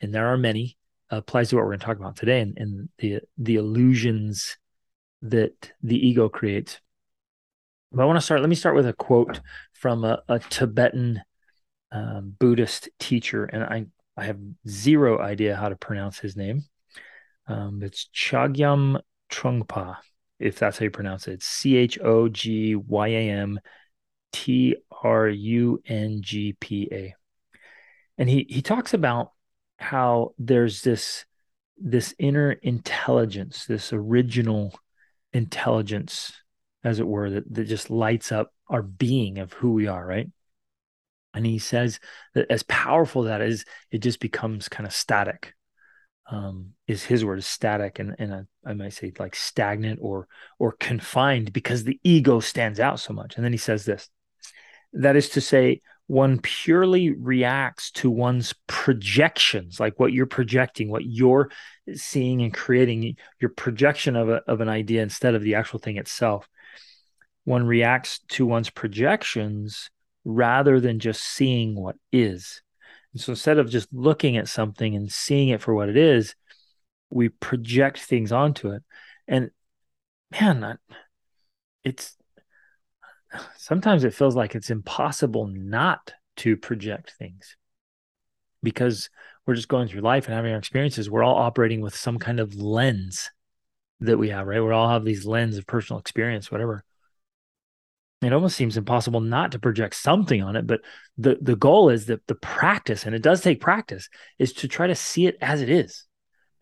and 0.00 0.14
there 0.14 0.28
are 0.28 0.38
many, 0.38 0.76
applies 1.10 1.50
to 1.50 1.56
what 1.56 1.62
we're 1.62 1.70
going 1.70 1.80
to 1.80 1.86
talk 1.86 1.98
about 1.98 2.16
today, 2.16 2.40
and, 2.40 2.56
and 2.56 2.88
the 2.98 3.20
the 3.38 3.56
illusions 3.56 4.56
that 5.22 5.72
the 5.82 6.06
ego 6.06 6.28
creates. 6.28 6.78
But 7.90 8.02
I 8.02 8.06
want 8.06 8.18
to 8.18 8.24
start. 8.24 8.40
Let 8.40 8.50
me 8.50 8.56
start 8.56 8.76
with 8.76 8.86
a 8.86 8.92
quote 8.92 9.40
from 9.78 10.04
a, 10.04 10.22
a 10.28 10.38
Tibetan 10.38 11.22
um, 11.92 12.34
Buddhist 12.38 12.88
teacher, 12.98 13.44
and 13.44 13.62
I 13.62 13.86
I 14.16 14.24
have 14.24 14.38
zero 14.66 15.20
idea 15.20 15.56
how 15.56 15.68
to 15.68 15.76
pronounce 15.76 16.18
his 16.18 16.36
name. 16.36 16.64
Um, 17.46 17.82
it's 17.82 18.08
Chogyam 18.14 19.00
Trungpa, 19.30 19.96
if 20.38 20.58
that's 20.58 20.78
how 20.78 20.84
you 20.84 20.90
pronounce 20.90 21.28
it. 21.28 21.42
C 21.42 21.76
H 21.76 21.98
O 22.00 22.28
G 22.28 22.74
Y 22.74 23.08
A 23.08 23.30
M 23.30 23.60
T 24.32 24.76
R 25.02 25.28
U 25.28 25.82
N 25.86 26.22
G 26.22 26.56
P 26.58 26.88
A. 26.90 27.14
And 28.18 28.28
he 28.28 28.46
he 28.48 28.62
talks 28.62 28.94
about 28.94 29.32
how 29.78 30.32
there's 30.38 30.82
this 30.82 31.24
this 31.78 32.14
inner 32.18 32.52
intelligence, 32.52 33.66
this 33.66 33.92
original 33.92 34.78
intelligence, 35.32 36.32
as 36.86 37.00
it 37.00 37.06
were, 37.06 37.30
that, 37.30 37.54
that 37.54 37.64
just 37.64 37.90
lights 37.90 38.32
up 38.32 38.52
our 38.68 38.82
being 38.82 39.38
of 39.38 39.52
who 39.52 39.72
we 39.72 39.86
are, 39.86 40.04
right? 40.04 40.28
And 41.34 41.44
he 41.44 41.58
says 41.58 42.00
that 42.34 42.50
as 42.50 42.62
powerful 42.62 43.24
that 43.24 43.42
is, 43.42 43.64
it 43.90 43.98
just 43.98 44.20
becomes 44.20 44.68
kind 44.68 44.86
of 44.86 44.94
static. 44.94 45.54
Um, 46.28 46.72
is 46.88 47.04
his 47.04 47.24
word 47.24 47.44
static 47.44 48.00
and 48.00 48.16
and 48.18 48.34
I, 48.34 48.70
I 48.70 48.74
might 48.74 48.94
say 48.94 49.12
like 49.16 49.36
stagnant 49.36 50.00
or 50.02 50.26
or 50.58 50.72
confined 50.72 51.52
because 51.52 51.84
the 51.84 52.00
ego 52.02 52.40
stands 52.40 52.80
out 52.80 52.98
so 52.98 53.12
much. 53.12 53.36
And 53.36 53.44
then 53.44 53.52
he 53.52 53.58
says 53.58 53.84
this. 53.84 54.08
That 54.92 55.14
is 55.14 55.28
to 55.30 55.40
say, 55.40 55.82
one 56.06 56.40
purely 56.40 57.10
reacts 57.10 57.90
to 57.92 58.10
one's 58.10 58.54
projections, 58.66 59.78
like 59.78 59.98
what 59.98 60.12
you're 60.12 60.26
projecting, 60.26 60.90
what 60.90 61.04
you're 61.04 61.50
seeing 61.94 62.42
and 62.42 62.54
creating, 62.54 63.16
your 63.40 63.50
projection 63.50 64.16
of, 64.16 64.28
a, 64.28 64.42
of 64.46 64.60
an 64.60 64.68
idea 64.68 65.02
instead 65.02 65.34
of 65.34 65.42
the 65.42 65.56
actual 65.56 65.80
thing 65.80 65.96
itself. 65.96 66.48
One 67.46 67.64
reacts 67.64 68.18
to 68.30 68.44
one's 68.44 68.70
projections 68.70 69.88
rather 70.24 70.80
than 70.80 70.98
just 70.98 71.22
seeing 71.22 71.80
what 71.80 71.94
is. 72.12 72.60
And 73.12 73.22
so 73.22 73.32
instead 73.32 73.58
of 73.58 73.70
just 73.70 73.86
looking 73.92 74.36
at 74.36 74.48
something 74.48 74.96
and 74.96 75.10
seeing 75.10 75.50
it 75.50 75.62
for 75.62 75.72
what 75.72 75.88
it 75.88 75.96
is, 75.96 76.34
we 77.08 77.28
project 77.28 78.00
things 78.00 78.32
onto 78.32 78.72
it. 78.72 78.82
And 79.28 79.52
man, 80.32 80.76
it's 81.84 82.16
sometimes 83.56 84.02
it 84.02 84.12
feels 84.12 84.34
like 84.34 84.56
it's 84.56 84.70
impossible 84.70 85.46
not 85.46 86.14
to 86.38 86.56
project 86.56 87.14
things 87.16 87.56
because 88.60 89.08
we're 89.46 89.54
just 89.54 89.68
going 89.68 89.86
through 89.86 90.00
life 90.00 90.26
and 90.26 90.34
having 90.34 90.50
our 90.50 90.58
experiences. 90.58 91.08
We're 91.08 91.22
all 91.22 91.36
operating 91.36 91.80
with 91.80 91.94
some 91.94 92.18
kind 92.18 92.40
of 92.40 92.56
lens 92.56 93.30
that 94.00 94.18
we 94.18 94.30
have, 94.30 94.48
right? 94.48 94.60
We 94.60 94.72
all 94.72 94.88
have 94.88 95.04
these 95.04 95.24
lens 95.24 95.58
of 95.58 95.66
personal 95.68 96.00
experience, 96.00 96.50
whatever. 96.50 96.84
It 98.26 98.32
almost 98.32 98.56
seems 98.56 98.76
impossible 98.76 99.20
not 99.20 99.52
to 99.52 99.58
project 99.58 99.94
something 99.94 100.42
on 100.42 100.56
it, 100.56 100.66
but 100.66 100.80
the 101.16 101.38
the 101.40 101.56
goal 101.56 101.90
is 101.90 102.06
that 102.06 102.26
the 102.26 102.34
practice, 102.34 103.06
and 103.06 103.14
it 103.14 103.22
does 103.22 103.40
take 103.40 103.60
practice, 103.60 104.08
is 104.38 104.52
to 104.54 104.68
try 104.68 104.86
to 104.86 104.94
see 104.94 105.26
it 105.26 105.36
as 105.40 105.62
it 105.62 105.70
is, 105.70 106.04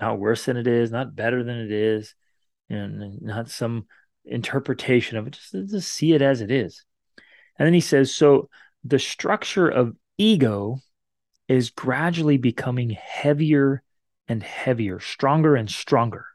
not 0.01 0.19
worse 0.19 0.45
than 0.45 0.57
it 0.57 0.67
is, 0.67 0.91
not 0.91 1.17
better 1.17 1.43
than 1.43 1.57
it 1.57 1.73
is, 1.73 2.15
and 2.69 3.23
not 3.23 3.51
some 3.51 3.87
interpretation 4.25 5.17
of 5.17 5.27
it, 5.27 5.33
just 5.35 5.53
to 5.53 5.81
see 5.81 6.13
it 6.13 6.23
as 6.23 6.41
it 6.41 6.51
is. 6.51 6.85
And 7.59 7.67
then 7.67 7.75
he 7.75 7.81
says, 7.81 8.15
so 8.15 8.49
the 8.85 8.99
structure 8.99 9.69
of 9.69 9.97
ego 10.19 10.79
is 11.49 11.71
gradually 11.71 12.37
becoming 12.37 12.91
heavier 12.91 13.83
and 14.29 14.43
heavier, 14.43 14.99
stronger 15.01 15.57
and 15.57 15.71
stronger. 15.71 16.27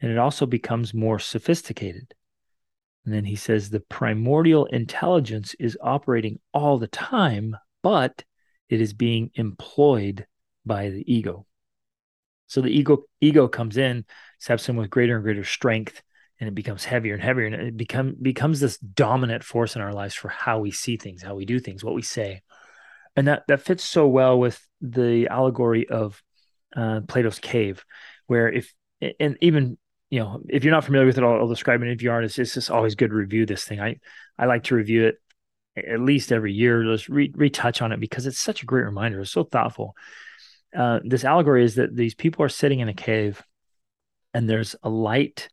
And 0.00 0.10
it 0.10 0.18
also 0.18 0.46
becomes 0.46 0.92
more 0.92 1.18
sophisticated. 1.18 2.14
And 3.06 3.14
then 3.14 3.24
he 3.24 3.36
says 3.36 3.70
the 3.70 3.80
primordial 3.80 4.66
intelligence 4.66 5.54
is 5.58 5.78
operating 5.80 6.40
all 6.52 6.76
the 6.76 6.88
time, 6.88 7.56
but 7.82 8.22
it 8.68 8.80
is 8.80 8.92
being 8.92 9.30
employed 9.34 10.26
by 10.66 10.90
the 10.90 11.10
ego. 11.10 11.46
So 12.48 12.60
the 12.60 12.68
ego 12.68 13.04
ego 13.20 13.48
comes 13.48 13.76
in, 13.76 14.04
steps 14.38 14.68
in 14.68 14.76
with 14.76 14.90
greater 14.90 15.14
and 15.14 15.24
greater 15.24 15.44
strength, 15.44 16.02
and 16.40 16.48
it 16.48 16.54
becomes 16.54 16.84
heavier 16.84 17.14
and 17.14 17.22
heavier 17.22 17.46
and 17.46 17.54
it 17.54 17.76
become 17.76 18.16
becomes 18.20 18.60
this 18.60 18.78
dominant 18.78 19.42
force 19.42 19.76
in 19.76 19.82
our 19.82 19.92
lives 19.92 20.14
for 20.14 20.28
how 20.28 20.58
we 20.58 20.70
see 20.70 20.96
things 20.96 21.22
how 21.22 21.34
we 21.34 21.44
do 21.44 21.58
things 21.58 21.82
what 21.82 21.94
we 21.94 22.02
say 22.02 22.42
and 23.14 23.28
that 23.28 23.44
that 23.48 23.62
fits 23.62 23.84
so 23.84 24.06
well 24.06 24.38
with 24.38 24.60
the 24.80 25.28
allegory 25.28 25.88
of 25.88 26.22
uh, 26.76 27.00
plato's 27.08 27.38
cave 27.38 27.84
where 28.26 28.50
if 28.50 28.72
and 29.20 29.36
even 29.40 29.78
you 30.10 30.20
know 30.20 30.40
if 30.48 30.64
you're 30.64 30.74
not 30.74 30.84
familiar 30.84 31.06
with 31.06 31.18
it 31.18 31.24
i'll, 31.24 31.40
I'll 31.40 31.48
describe 31.48 31.82
it 31.82 31.90
if 31.90 32.02
you 32.02 32.10
aren't 32.10 32.26
it's, 32.26 32.38
it's 32.38 32.54
just 32.54 32.70
always 32.70 32.94
good 32.94 33.10
to 33.10 33.16
review 33.16 33.46
this 33.46 33.64
thing 33.64 33.80
i 33.80 33.96
i 34.38 34.46
like 34.46 34.64
to 34.64 34.74
review 34.74 35.06
it 35.06 35.16
at 35.76 36.00
least 36.00 36.32
every 36.32 36.52
year 36.52 36.84
just 36.84 37.08
re- 37.08 37.32
retouch 37.34 37.82
on 37.82 37.92
it 37.92 38.00
because 38.00 38.26
it's 38.26 38.38
such 38.38 38.62
a 38.62 38.66
great 38.66 38.84
reminder 38.84 39.20
it's 39.20 39.30
so 39.30 39.44
thoughtful 39.44 39.94
uh, 40.74 41.00
this 41.04 41.24
allegory 41.24 41.64
is 41.64 41.76
that 41.76 41.94
these 41.94 42.14
people 42.14 42.44
are 42.44 42.48
sitting 42.48 42.80
in 42.80 42.88
a 42.88 42.94
cave 42.94 43.42
and 44.34 44.48
there's 44.48 44.76
a 44.82 44.90
light 44.90 45.48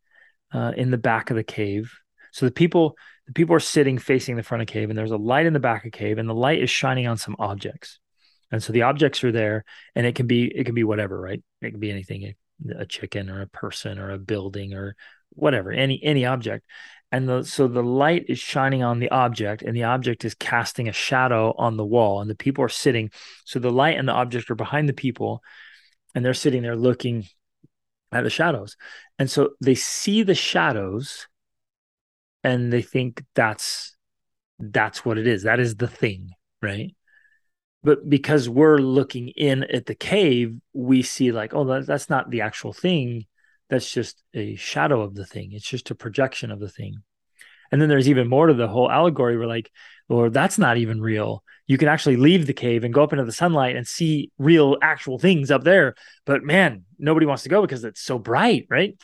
uh, 0.53 0.73
in 0.75 0.91
the 0.91 0.97
back 0.97 1.29
of 1.29 1.37
the 1.37 1.43
cave. 1.43 1.93
So 2.31 2.45
the 2.45 2.51
people 2.51 2.97
the 3.25 3.33
people 3.33 3.55
are 3.55 3.61
sitting 3.61 3.97
facing 3.97 4.35
the 4.35 4.43
front 4.43 4.61
of 4.61 4.67
the 4.67 4.73
cave, 4.73 4.89
and 4.89 4.99
there's 4.99 5.11
a 5.11 5.17
light 5.17 5.45
in 5.45 5.53
the 5.53 5.59
back 5.59 5.85
of 5.85 5.91
the 5.91 5.97
cave, 5.97 6.17
and 6.17 6.27
the 6.27 6.35
light 6.35 6.61
is 6.61 6.69
shining 6.69 7.07
on 7.07 7.17
some 7.17 7.37
objects. 7.39 7.99
And 8.51 8.61
so 8.61 8.73
the 8.73 8.81
objects 8.81 9.23
are 9.23 9.31
there, 9.31 9.63
and 9.95 10.05
it 10.05 10.15
can 10.15 10.27
be 10.27 10.45
it 10.45 10.65
can 10.65 10.75
be 10.75 10.83
whatever, 10.83 11.19
right? 11.19 11.41
It 11.61 11.71
can 11.71 11.79
be 11.79 11.91
anything, 11.91 12.33
a 12.77 12.85
chicken 12.85 13.29
or 13.29 13.41
a 13.41 13.47
person 13.47 13.99
or 13.99 14.11
a 14.11 14.17
building 14.17 14.73
or 14.73 14.95
whatever, 15.29 15.71
any 15.71 16.01
any 16.03 16.25
object. 16.25 16.65
And 17.11 17.29
the, 17.29 17.43
so 17.43 17.67
the 17.67 17.83
light 17.83 18.25
is 18.27 18.39
shining 18.39 18.81
on 18.81 18.99
the 18.99 19.11
object, 19.11 19.61
and 19.61 19.75
the 19.75 19.83
object 19.83 20.25
is 20.25 20.33
casting 20.33 20.89
a 20.89 20.93
shadow 20.93 21.53
on 21.59 21.77
the 21.77 21.85
wall, 21.85 22.21
and 22.21 22.29
the 22.29 22.35
people 22.35 22.63
are 22.63 22.69
sitting. 22.69 23.11
So 23.45 23.59
the 23.59 23.69
light 23.69 23.97
and 23.97 24.07
the 24.07 24.13
object 24.13 24.49
are 24.49 24.55
behind 24.55 24.89
the 24.89 24.93
people, 24.93 25.43
and 26.15 26.25
they're 26.25 26.33
sitting 26.33 26.63
there 26.63 26.75
looking 26.75 27.27
at 28.11 28.23
the 28.23 28.29
shadows. 28.29 28.77
And 29.19 29.29
so 29.29 29.51
they 29.61 29.75
see 29.75 30.23
the 30.23 30.35
shadows 30.35 31.27
and 32.43 32.71
they 32.71 32.81
think 32.81 33.23
that's 33.35 33.95
that's 34.59 35.03
what 35.03 35.17
it 35.17 35.27
is. 35.27 35.43
That 35.43 35.59
is 35.59 35.75
the 35.75 35.87
thing, 35.87 36.31
right? 36.61 36.95
But 37.83 38.09
because 38.09 38.47
we're 38.47 38.77
looking 38.77 39.29
in 39.29 39.63
at 39.63 39.85
the 39.85 39.95
cave, 39.95 40.55
we 40.73 41.01
see 41.01 41.31
like, 41.31 41.53
oh, 41.53 41.65
that, 41.65 41.85
that's 41.85 42.09
not 42.09 42.29
the 42.29 42.41
actual 42.41 42.73
thing. 42.73 43.25
That's 43.69 43.91
just 43.91 44.23
a 44.33 44.55
shadow 44.55 45.01
of 45.01 45.15
the 45.15 45.25
thing. 45.25 45.51
It's 45.51 45.67
just 45.67 45.91
a 45.91 45.95
projection 45.95 46.51
of 46.51 46.59
the 46.59 46.69
thing. 46.69 47.03
And 47.71 47.81
then 47.81 47.89
there's 47.89 48.07
even 48.07 48.29
more 48.29 48.47
to 48.47 48.53
the 48.53 48.67
whole 48.67 48.89
allegory 48.89 49.37
where 49.37 49.47
like, 49.47 49.71
or 50.07 50.29
that's 50.29 50.57
not 50.57 50.77
even 50.77 51.01
real. 51.01 51.43
You 51.65 51.77
can 51.77 51.87
actually 51.87 52.17
leave 52.17 52.45
the 52.45 52.53
cave 52.53 52.83
and 52.83 52.93
go 52.93 53.03
up 53.03 53.13
into 53.13 53.25
the 53.25 53.31
sunlight 53.31 53.75
and 53.75 53.87
see 53.87 54.31
real 54.37 54.77
actual 54.81 55.17
things 55.17 55.49
up 55.49 55.63
there. 55.63 55.95
But 56.25 56.43
man, 56.43 56.83
nobody 56.99 57.25
wants 57.25 57.43
to 57.43 57.49
go 57.49 57.61
because 57.61 57.83
it's 57.83 58.01
so 58.01 58.19
bright, 58.19 58.67
right? 58.69 58.95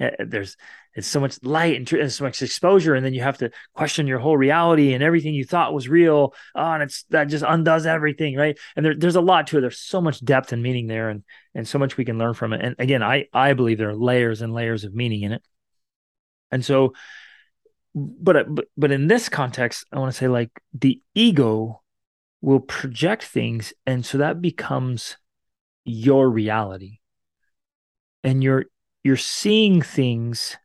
Eh, 0.00 0.10
eh, 0.18 0.24
there's 0.26 0.56
it's 0.96 1.06
so 1.06 1.20
much 1.20 1.38
light 1.42 1.76
and, 1.76 1.92
and, 1.92 2.12
so 2.12 2.24
much 2.24 2.42
exposure, 2.42 2.94
and 2.94 3.04
then 3.04 3.14
you 3.14 3.22
have 3.22 3.38
to 3.38 3.50
question 3.74 4.06
your 4.06 4.18
whole 4.18 4.36
reality 4.36 4.94
and 4.94 5.02
everything 5.02 5.34
you 5.34 5.44
thought 5.44 5.74
was 5.74 5.88
real. 5.88 6.34
Oh, 6.54 6.72
and 6.72 6.82
it's 6.82 7.04
that 7.10 7.24
just 7.24 7.44
undoes 7.46 7.86
everything, 7.86 8.34
right? 8.34 8.58
And 8.74 8.84
there, 8.84 8.94
there's 8.96 9.16
a 9.16 9.20
lot 9.20 9.46
to 9.48 9.58
it. 9.58 9.60
There's 9.60 9.78
so 9.78 10.00
much 10.00 10.24
depth 10.24 10.52
and 10.52 10.62
meaning 10.62 10.86
there, 10.86 11.10
and 11.10 11.22
and 11.54 11.68
so 11.68 11.78
much 11.78 11.96
we 11.96 12.04
can 12.04 12.18
learn 12.18 12.34
from 12.34 12.52
it. 12.52 12.64
And 12.64 12.74
again, 12.78 13.02
I 13.02 13.26
I 13.32 13.52
believe 13.52 13.78
there 13.78 13.90
are 13.90 13.96
layers 13.96 14.42
and 14.42 14.52
layers 14.52 14.84
of 14.84 14.94
meaning 14.94 15.22
in 15.22 15.32
it. 15.32 15.42
And 16.50 16.64
so 16.64 16.94
but, 17.96 18.36
uh, 18.36 18.44
but 18.46 18.66
but 18.76 18.92
in 18.92 19.06
this 19.06 19.28
context, 19.28 19.86
I 19.90 19.98
want 19.98 20.12
to 20.12 20.18
say 20.18 20.28
like 20.28 20.50
the 20.74 21.00
ego 21.14 21.82
will 22.42 22.60
project 22.60 23.24
things, 23.24 23.72
and 23.86 24.04
so 24.04 24.18
that 24.18 24.42
becomes 24.42 25.16
your 25.84 26.28
reality, 26.28 26.98
and 28.22 28.42
you're 28.42 28.66
you're 29.02 29.16
seeing 29.16 29.80
things 29.80 30.58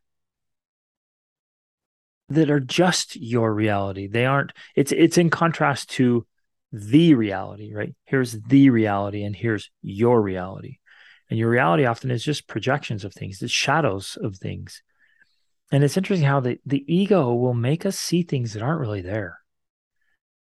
that 2.34 2.50
are 2.50 2.60
just 2.60 3.16
your 3.16 3.52
reality. 3.54 4.06
They 4.06 4.26
aren't. 4.26 4.52
It's 4.74 4.92
it's 4.92 5.18
in 5.18 5.30
contrast 5.30 5.90
to 5.90 6.26
the 6.72 7.14
reality, 7.14 7.74
right? 7.74 7.94
Here's 8.04 8.32
the 8.32 8.70
reality, 8.70 9.24
and 9.24 9.36
here's 9.36 9.70
your 9.82 10.20
reality. 10.20 10.78
And 11.28 11.38
your 11.38 11.50
reality 11.50 11.86
often 11.86 12.10
is 12.10 12.24
just 12.24 12.46
projections 12.46 13.04
of 13.04 13.14
things, 13.14 13.42
it's 13.42 13.52
shadows 13.52 14.18
of 14.20 14.36
things. 14.36 14.82
And 15.70 15.82
it's 15.82 15.96
interesting 15.96 16.26
how 16.26 16.40
the, 16.40 16.58
the 16.66 16.84
ego 16.86 17.32
will 17.32 17.54
make 17.54 17.86
us 17.86 17.98
see 17.98 18.22
things 18.22 18.52
that 18.52 18.62
aren't 18.62 18.80
really 18.80 19.00
there. 19.00 19.38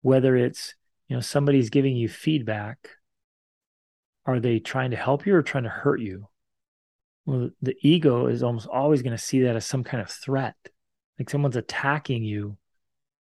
Whether 0.03 0.37
it's, 0.37 0.75
you 1.09 1.17
know, 1.17 1.23
somebody's 1.23 1.71
giving 1.71 1.97
you 1.97 2.11
feedback, 2.11 2.91
are 4.27 4.41
they 4.41 4.59
trying 4.59 4.91
to 4.91 4.99
help 4.99 5.25
you 5.25 5.35
or 5.35 5.43
trying 5.43 5.65
to 5.65 5.71
hurt 5.71 6.01
you? 6.01 6.29
Well, 7.25 7.49
the 7.63 7.77
ego 7.81 8.27
is 8.27 8.43
almost 8.43 8.69
always 8.69 9.01
going 9.01 9.17
to 9.17 9.23
see 9.23 9.43
that 9.43 9.57
as 9.57 9.65
some 9.65 9.85
kind 9.85 10.03
of 10.03 10.11
threat. 10.11 10.57
Like 11.19 11.31
someone's 11.31 11.57
attacking 11.57 12.25
you 12.25 12.57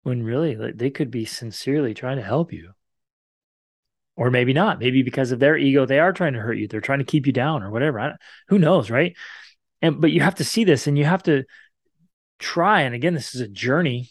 when 0.04 0.24
really 0.24 0.56
like, 0.56 0.78
they 0.78 0.90
could 0.90 1.12
be 1.12 1.26
sincerely 1.26 1.94
trying 1.94 2.18
to 2.18 2.24
help 2.24 2.54
you. 2.54 2.72
Or 4.16 4.32
maybe 4.32 4.54
not. 4.54 4.80
Maybe 4.80 5.04
because 5.04 5.32
of 5.32 5.40
their 5.40 5.58
ego, 5.58 5.86
they 5.86 6.00
are 6.00 6.12
trying 6.12 6.34
to 6.34 6.40
hurt 6.40 6.58
you. 6.58 6.68
They're 6.68 6.82
trying 6.82 7.00
to 7.00 7.06
keep 7.06 7.28
you 7.28 7.34
down 7.34 7.62
or 7.62 7.70
whatever. 7.70 8.18
who 8.48 8.58
knows, 8.58 8.90
right? 8.90 9.16
And 9.82 10.02
but 10.02 10.12
you 10.12 10.22
have 10.22 10.36
to 10.36 10.44
see 10.44 10.64
this 10.64 10.88
and 10.88 10.98
you 10.98 11.06
have 11.06 11.24
to 11.24 11.44
try, 12.40 12.82
and 12.82 12.96
again, 12.96 13.14
this 13.14 13.36
is 13.36 13.42
a 13.42 13.48
journey 13.48 14.10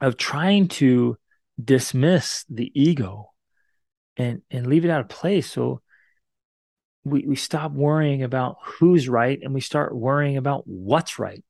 of 0.00 0.16
trying 0.16 0.68
to 0.68 1.16
dismiss 1.62 2.44
the 2.50 2.70
ego 2.74 3.30
and 4.16 4.42
and 4.50 4.66
leave 4.66 4.84
it 4.84 4.90
out 4.90 5.00
of 5.00 5.08
place 5.08 5.50
so 5.50 5.80
we 7.04 7.24
we 7.26 7.36
stop 7.36 7.72
worrying 7.72 8.22
about 8.22 8.56
who's 8.62 9.08
right 9.08 9.38
and 9.42 9.54
we 9.54 9.60
start 9.60 9.96
worrying 9.96 10.36
about 10.36 10.66
what's 10.66 11.18
right 11.18 11.42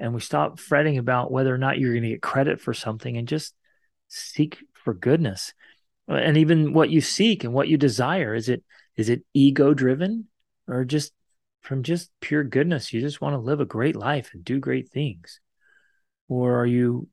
and 0.00 0.14
we 0.14 0.20
stop 0.20 0.58
fretting 0.58 0.98
about 0.98 1.30
whether 1.30 1.54
or 1.54 1.58
not 1.58 1.78
you're 1.78 1.92
going 1.92 2.02
to 2.02 2.08
get 2.08 2.22
credit 2.22 2.60
for 2.60 2.74
something 2.74 3.16
and 3.16 3.28
just 3.28 3.54
seek 4.08 4.58
for 4.72 4.94
goodness. 4.94 5.52
And 6.08 6.36
even 6.38 6.72
what 6.72 6.90
you 6.90 7.00
seek 7.00 7.44
and 7.44 7.52
what 7.52 7.68
you 7.68 7.76
desire 7.76 8.34
is 8.34 8.48
it 8.48 8.64
is 8.96 9.08
it 9.08 9.22
ego 9.32 9.72
driven 9.72 10.26
or 10.66 10.84
just 10.84 11.12
from 11.60 11.82
just 11.82 12.10
pure 12.20 12.42
goodness? 12.42 12.92
You 12.92 13.00
just 13.00 13.20
want 13.20 13.34
to 13.34 13.38
live 13.38 13.60
a 13.60 13.66
great 13.66 13.94
life 13.94 14.30
and 14.32 14.44
do 14.44 14.58
great 14.58 14.88
things. 14.88 15.38
Or 16.28 16.58
are 16.60 16.66
you 16.66 17.08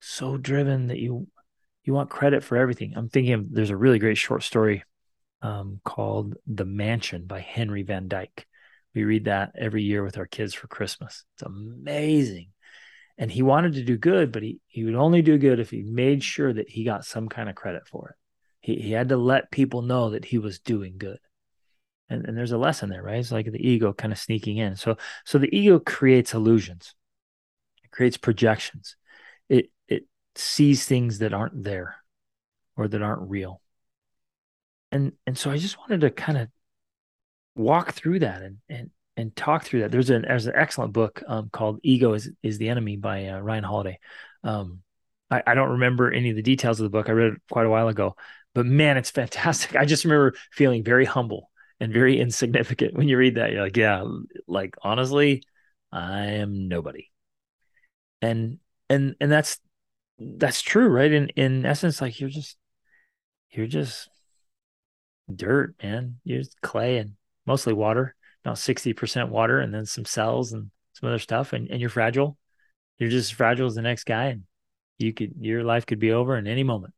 so 0.00 0.36
driven 0.36 0.86
that 0.86 0.98
you 0.98 1.26
you 1.84 1.92
want 1.92 2.08
credit 2.08 2.44
for 2.44 2.56
everything? 2.56 2.94
I'm 2.96 3.08
thinking 3.08 3.34
of, 3.34 3.52
there's 3.52 3.70
a 3.70 3.76
really 3.76 3.98
great 3.98 4.18
short 4.18 4.42
story 4.42 4.84
um, 5.42 5.80
called 5.84 6.36
the 6.46 6.64
mansion 6.64 7.26
by 7.26 7.40
henry 7.40 7.82
van 7.82 8.08
dyke 8.08 8.47
we 8.98 9.04
read 9.04 9.26
that 9.26 9.52
every 9.56 9.82
year 9.82 10.02
with 10.02 10.18
our 10.18 10.26
kids 10.26 10.54
for 10.54 10.66
christmas. 10.66 11.24
It's 11.34 11.42
amazing. 11.42 12.48
And 13.16 13.30
he 13.30 13.42
wanted 13.42 13.74
to 13.74 13.84
do 13.84 13.96
good 13.96 14.32
but 14.32 14.42
he, 14.42 14.60
he 14.66 14.84
would 14.84 14.94
only 14.94 15.22
do 15.22 15.38
good 15.38 15.60
if 15.60 15.70
he 15.70 15.82
made 15.82 16.22
sure 16.22 16.52
that 16.52 16.68
he 16.68 16.84
got 16.84 17.04
some 17.04 17.28
kind 17.28 17.48
of 17.48 17.54
credit 17.54 17.86
for 17.86 18.10
it. 18.10 18.16
He, 18.60 18.76
he 18.82 18.92
had 18.92 19.10
to 19.10 19.16
let 19.16 19.50
people 19.50 19.82
know 19.82 20.10
that 20.10 20.24
he 20.24 20.38
was 20.38 20.58
doing 20.58 20.98
good. 20.98 21.18
And, 22.10 22.26
and 22.26 22.36
there's 22.36 22.52
a 22.52 22.58
lesson 22.58 22.88
there 22.88 23.02
right? 23.02 23.18
It's 23.18 23.30
like 23.30 23.50
the 23.50 23.66
ego 23.68 23.92
kind 23.92 24.12
of 24.12 24.18
sneaking 24.18 24.56
in. 24.56 24.74
So 24.74 24.96
so 25.24 25.38
the 25.38 25.54
ego 25.56 25.78
creates 25.78 26.34
illusions. 26.34 26.94
It 27.84 27.92
creates 27.92 28.16
projections. 28.16 28.96
It 29.48 29.70
it 29.86 30.06
sees 30.34 30.86
things 30.86 31.18
that 31.18 31.32
aren't 31.32 31.62
there 31.62 31.96
or 32.76 32.88
that 32.88 33.02
aren't 33.02 33.30
real. 33.30 33.60
And 34.90 35.12
and 35.26 35.38
so 35.38 35.50
i 35.50 35.58
just 35.58 35.78
wanted 35.78 36.00
to 36.00 36.10
kind 36.10 36.38
of 36.38 36.48
walk 37.58 37.92
through 37.92 38.20
that 38.20 38.42
and 38.42 38.58
and 38.68 38.90
and 39.16 39.36
talk 39.36 39.64
through 39.64 39.80
that. 39.80 39.90
There's 39.90 40.10
an 40.10 40.22
there's 40.22 40.46
an 40.46 40.54
excellent 40.56 40.92
book 40.92 41.22
um, 41.26 41.50
called 41.50 41.80
ego 41.82 42.14
is 42.14 42.30
is 42.42 42.58
the 42.58 42.68
enemy 42.68 42.96
by 42.96 43.26
uh, 43.26 43.38
ryan 43.40 43.64
holiday. 43.64 43.98
Um, 44.44 44.82
I, 45.30 45.42
I 45.46 45.54
don't 45.54 45.72
remember 45.72 46.10
any 46.10 46.30
of 46.30 46.36
the 46.36 46.42
details 46.42 46.80
of 46.80 46.84
the 46.84 46.90
book. 46.90 47.08
I 47.08 47.12
read 47.12 47.34
it 47.34 47.42
quite 47.50 47.66
a 47.66 47.70
while 47.70 47.88
ago 47.88 48.16
but 48.54 48.66
man 48.66 48.96
it's 48.96 49.10
fantastic. 49.10 49.76
I 49.76 49.84
just 49.84 50.04
remember 50.04 50.34
feeling 50.50 50.82
very 50.82 51.04
humble 51.04 51.50
and 51.80 51.92
very 51.92 52.18
insignificant 52.18 52.94
when 52.94 53.08
you 53.08 53.16
read 53.16 53.36
that. 53.36 53.52
You're 53.52 53.62
like 53.62 53.76
yeah 53.76 54.04
like 54.46 54.74
honestly 54.82 55.42
i 55.92 56.24
am 56.32 56.68
nobody. 56.68 57.10
And 58.20 58.58
and 58.90 59.14
and 59.20 59.30
that's 59.30 59.60
that's 60.18 60.60
true 60.62 60.88
right? 60.88 61.12
In 61.12 61.28
in 61.36 61.64
essence 61.64 62.00
like 62.00 62.20
you're 62.20 62.30
just 62.30 62.56
you're 63.50 63.68
just 63.68 64.08
dirt 65.32 65.74
man. 65.82 66.18
You're 66.24 66.40
just 66.40 66.60
clay 66.60 66.98
and 66.98 67.12
mostly 67.48 67.72
water 67.72 68.14
about 68.44 68.56
60% 68.56 69.28
water 69.30 69.58
and 69.58 69.72
then 69.74 69.86
some 69.86 70.04
cells 70.04 70.52
and 70.52 70.70
some 70.92 71.08
other 71.08 71.18
stuff. 71.18 71.52
And, 71.52 71.70
and 71.70 71.80
you're 71.80 71.90
fragile. 71.90 72.36
You're 72.98 73.10
just 73.10 73.30
as 73.30 73.36
fragile 73.36 73.66
as 73.66 73.74
the 73.74 73.82
next 73.82 74.04
guy 74.04 74.26
and 74.26 74.44
you 74.98 75.12
could 75.12 75.34
your 75.40 75.62
life 75.62 75.86
could 75.86 75.98
be 75.98 76.12
over 76.12 76.36
in 76.36 76.46
any 76.46 76.62
moment. 76.62 76.94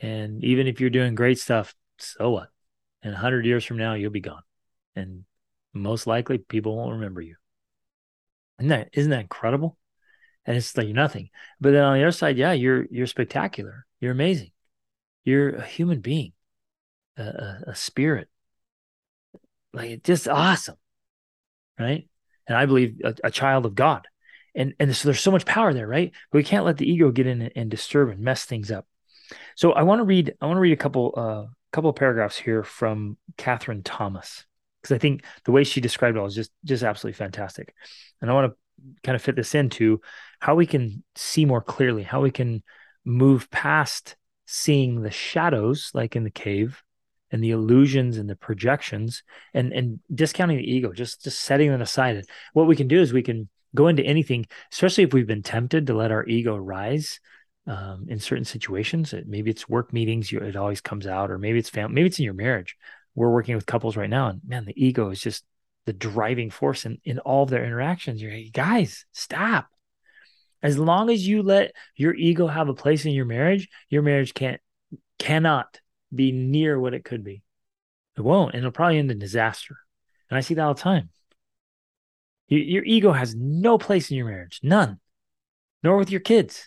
And 0.00 0.44
even 0.44 0.66
if 0.66 0.80
you're 0.80 0.90
doing 0.90 1.14
great 1.14 1.38
stuff 1.38 1.74
so 1.98 2.30
what? 2.30 2.48
In 3.02 3.10
100 3.10 3.44
years 3.44 3.64
from 3.64 3.76
now 3.76 3.94
you'll 3.94 4.10
be 4.10 4.20
gone. 4.20 4.42
And 4.94 5.24
most 5.74 6.06
likely 6.06 6.38
people 6.38 6.76
won't 6.76 6.94
remember 6.94 7.20
you. 7.20 7.36
Isn't 8.60 8.68
that 8.68 8.90
isn't 8.92 9.10
that 9.10 9.20
incredible? 9.20 9.76
And 10.46 10.56
it's 10.56 10.76
like 10.76 10.88
nothing. 10.88 11.30
But 11.60 11.72
then 11.72 11.82
on 11.82 11.98
the 11.98 12.04
other 12.04 12.12
side 12.12 12.38
yeah 12.38 12.52
you're 12.52 12.86
you're 12.90 13.06
spectacular. 13.06 13.86
You're 14.00 14.12
amazing. 14.12 14.52
You're 15.24 15.56
a 15.56 15.66
human 15.66 16.00
being 16.00 16.32
a, 17.16 17.64
a 17.66 17.74
spirit 17.74 18.28
like 19.72 19.90
it's 19.90 20.06
just 20.06 20.28
awesome 20.28 20.76
right? 21.78 22.08
And 22.46 22.56
i 22.56 22.66
believe 22.66 23.00
a, 23.04 23.14
a, 23.24 23.30
child 23.30 23.66
of 23.66 23.74
god. 23.74 24.08
And 24.54 24.74
and 24.80 24.96
so 24.96 25.08
there's 25.08 25.20
so 25.20 25.30
much 25.30 25.46
power 25.46 25.72
there 25.72 25.86
right? 25.86 26.12
But 26.30 26.38
we 26.38 26.44
can't 26.44 26.64
let 26.64 26.76
the 26.76 26.90
ego 26.90 27.10
get 27.10 27.26
in 27.26 27.42
and, 27.42 27.52
and 27.54 27.70
disturb 27.70 28.08
and 28.08 28.20
mess 28.20 28.44
things 28.44 28.70
up. 28.70 28.86
So 29.56 29.72
i 29.72 29.82
want 29.82 30.00
to 30.00 30.04
read 30.04 30.34
i 30.40 30.46
want 30.46 30.56
to 30.56 30.62
read 30.62 30.72
a 30.72 30.76
couple 30.76 31.14
uh 31.16 31.52
couple 31.72 31.90
of 31.90 31.96
paragraphs 31.96 32.38
here 32.38 32.62
from 32.62 33.16
Catherine 33.36 33.82
Thomas 33.82 34.46
because 34.80 34.94
I 34.94 34.98
think 34.98 35.24
the 35.44 35.52
way 35.52 35.64
she 35.64 35.80
described 35.80 36.16
it 36.16 36.20
all 36.20 36.26
is 36.26 36.34
just 36.34 36.50
just 36.64 36.82
absolutely 36.82 37.16
fantastic. 37.16 37.74
And 38.20 38.30
I 38.30 38.34
want 38.34 38.52
to 38.52 38.58
kind 39.02 39.16
of 39.16 39.22
fit 39.22 39.36
this 39.36 39.54
into 39.54 40.00
how 40.40 40.54
we 40.54 40.66
can 40.66 41.02
see 41.16 41.44
more 41.44 41.60
clearly, 41.60 42.02
how 42.02 42.22
we 42.22 42.30
can 42.30 42.62
move 43.04 43.50
past 43.50 44.16
seeing 44.46 45.02
the 45.02 45.10
shadows 45.10 45.90
like 45.94 46.16
in 46.16 46.24
the 46.24 46.30
cave 46.30 46.82
and 47.30 47.42
the 47.42 47.50
illusions 47.50 48.18
and 48.18 48.28
the 48.28 48.36
projections 48.36 49.22
and 49.54 49.72
and 49.72 50.00
discounting 50.14 50.58
the 50.58 50.70
ego, 50.70 50.92
just 50.92 51.24
just 51.24 51.40
setting 51.40 51.70
them 51.70 51.82
aside. 51.82 52.24
What 52.52 52.66
we 52.66 52.76
can 52.76 52.88
do 52.88 53.00
is 53.00 53.12
we 53.12 53.22
can 53.22 53.48
go 53.74 53.88
into 53.88 54.02
anything, 54.02 54.46
especially 54.72 55.04
if 55.04 55.12
we've 55.12 55.26
been 55.26 55.42
tempted 55.42 55.86
to 55.86 55.94
let 55.94 56.10
our 56.10 56.26
ego 56.26 56.56
rise 56.56 57.20
um, 57.66 58.06
in 58.08 58.18
certain 58.18 58.44
situations. 58.44 59.14
Maybe 59.26 59.50
it's 59.50 59.68
work 59.68 59.92
meetings, 59.92 60.32
you, 60.32 60.40
it 60.40 60.56
always 60.56 60.80
comes 60.80 61.06
out, 61.06 61.30
or 61.30 61.38
maybe 61.38 61.58
it's 61.58 61.68
family, 61.68 61.94
maybe 61.94 62.06
it's 62.08 62.18
in 62.18 62.24
your 62.24 62.34
marriage. 62.34 62.76
We're 63.14 63.30
working 63.30 63.54
with 63.54 63.66
couples 63.66 63.96
right 63.96 64.08
now, 64.08 64.28
and 64.28 64.40
man, 64.46 64.64
the 64.64 64.86
ego 64.86 65.10
is 65.10 65.20
just 65.20 65.44
the 65.86 65.92
driving 65.92 66.50
force 66.50 66.86
in, 66.86 66.98
in 67.04 67.18
all 67.18 67.42
of 67.42 67.50
their 67.50 67.64
interactions. 67.64 68.22
You're 68.22 68.32
like, 68.32 68.52
guys, 68.52 69.04
stop. 69.12 69.68
As 70.62 70.78
long 70.78 71.08
as 71.08 71.26
you 71.26 71.42
let 71.42 71.72
your 71.94 72.14
ego 72.14 72.46
have 72.46 72.68
a 72.68 72.74
place 72.74 73.04
in 73.04 73.12
your 73.12 73.24
marriage, 73.24 73.68
your 73.88 74.02
marriage 74.02 74.34
can't 74.34 74.60
cannot 75.18 75.80
be 76.14 76.32
near 76.32 76.78
what 76.78 76.94
it 76.94 77.04
could 77.04 77.24
be. 77.24 77.42
It 78.16 78.22
won't, 78.22 78.54
and 78.54 78.60
it'll 78.60 78.72
probably 78.72 78.98
end 78.98 79.10
in 79.10 79.18
disaster. 79.18 79.76
And 80.30 80.36
I 80.36 80.40
see 80.40 80.54
that 80.54 80.62
all 80.62 80.74
the 80.74 80.80
time. 80.80 81.10
Your, 82.48 82.60
your 82.60 82.84
ego 82.84 83.12
has 83.12 83.34
no 83.34 83.78
place 83.78 84.10
in 84.10 84.16
your 84.16 84.26
marriage, 84.26 84.60
none, 84.62 84.98
nor 85.82 85.96
with 85.96 86.10
your 86.10 86.20
kids. 86.20 86.66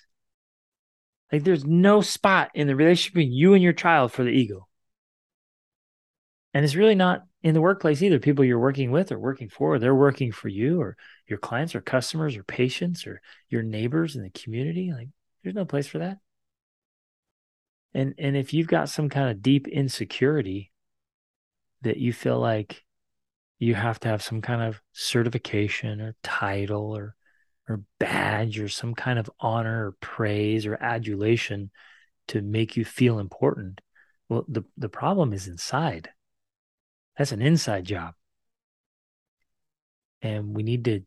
Like 1.32 1.44
there's 1.44 1.66
no 1.66 2.02
spot 2.02 2.52
in 2.54 2.68
the 2.68 2.76
relationship 2.76 3.14
between 3.14 3.32
you 3.32 3.54
and 3.54 3.64
your 3.64 3.74
child 3.74 4.12
for 4.12 4.24
the 4.24 4.32
ego. 4.32 4.68
And 6.54 6.66
it's 6.66 6.76
really 6.76 6.96
not 6.96 7.24
in 7.44 7.54
the 7.54 7.62
workplace 7.62 8.02
either. 8.02 8.20
People 8.20 8.44
you're 8.44 8.60
working 8.60 8.92
with 8.92 9.12
or 9.12 9.20
working 9.20 9.50
for, 9.50 9.80
they're 9.80 9.96
working 9.96 10.32
for 10.32 10.50
you 10.50 10.82
or 10.82 10.98
your 11.28 11.40
clients 11.40 11.74
or 11.74 11.82
customers 11.82 12.36
or 12.36 12.44
patients 12.44 13.08
or 13.08 13.22
your 13.50 13.64
neighbors 13.64 14.16
in 14.16 14.24
the 14.24 14.30
community. 14.30 14.92
Like 14.92 15.08
there's 15.44 15.56
no 15.56 15.66
place 15.66 15.88
for 15.88 16.00
that. 16.00 16.18
And 17.94 18.14
and 18.18 18.38
if 18.38 18.54
you've 18.54 18.68
got 18.68 18.90
some 18.90 19.10
kind 19.10 19.30
of 19.30 19.42
deep 19.42 19.68
insecurity 19.68 20.72
that 21.82 21.98
you 21.98 22.14
feel 22.14 22.40
like 22.40 22.84
you 23.60 23.76
have 23.76 24.00
to 24.02 24.08
have 24.08 24.24
some 24.24 24.42
kind 24.42 24.62
of 24.62 24.82
certification 24.94 26.02
or 26.02 26.16
title 26.24 26.96
or 26.96 27.16
or 27.68 27.84
badge 28.00 28.60
or 28.60 28.68
some 28.70 28.96
kind 28.96 29.20
of 29.20 29.30
honor 29.40 29.88
or 29.88 29.92
praise 30.02 30.66
or 30.66 30.78
adulation 30.82 31.72
to 32.28 32.42
make 32.42 32.76
you 32.76 32.86
feel 32.86 33.20
important. 33.20 33.82
Well, 34.30 34.46
the, 34.48 34.64
the 34.78 34.90
problem 34.90 35.34
is 35.34 35.48
inside. 35.48 36.10
That's 37.18 37.32
an 37.32 37.42
inside 37.42 37.86
job. 37.86 38.14
And 40.22 40.56
we 40.56 40.64
need 40.64 40.86
to 40.86 41.02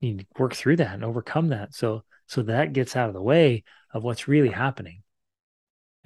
need 0.00 0.20
to 0.20 0.26
work 0.38 0.54
through 0.54 0.76
that 0.76 0.94
and 0.94 1.04
overcome 1.04 1.48
that. 1.48 1.74
So 1.74 2.04
so 2.26 2.42
that 2.42 2.72
gets 2.72 2.96
out 2.96 3.08
of 3.08 3.14
the 3.14 3.22
way 3.22 3.64
of 3.92 4.02
what's 4.02 4.28
really 4.28 4.50
happening. 4.50 5.02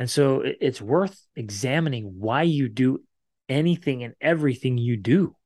And 0.00 0.10
so 0.10 0.42
it's 0.42 0.80
worth 0.80 1.24
examining 1.36 2.18
why 2.18 2.42
you 2.42 2.68
do 2.68 3.04
anything 3.48 4.02
and 4.02 4.14
everything 4.20 4.78
you 4.78 4.96
do. 4.96 5.36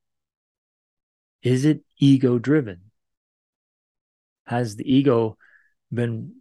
Is 1.42 1.66
it 1.66 1.82
ego 1.98 2.38
driven? 2.38 2.90
has 4.46 4.76
the 4.76 4.92
ego 4.92 5.36
been 5.92 6.34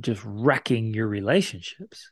just 0.00 0.22
wrecking 0.24 0.94
your 0.94 1.06
relationships? 1.06 2.10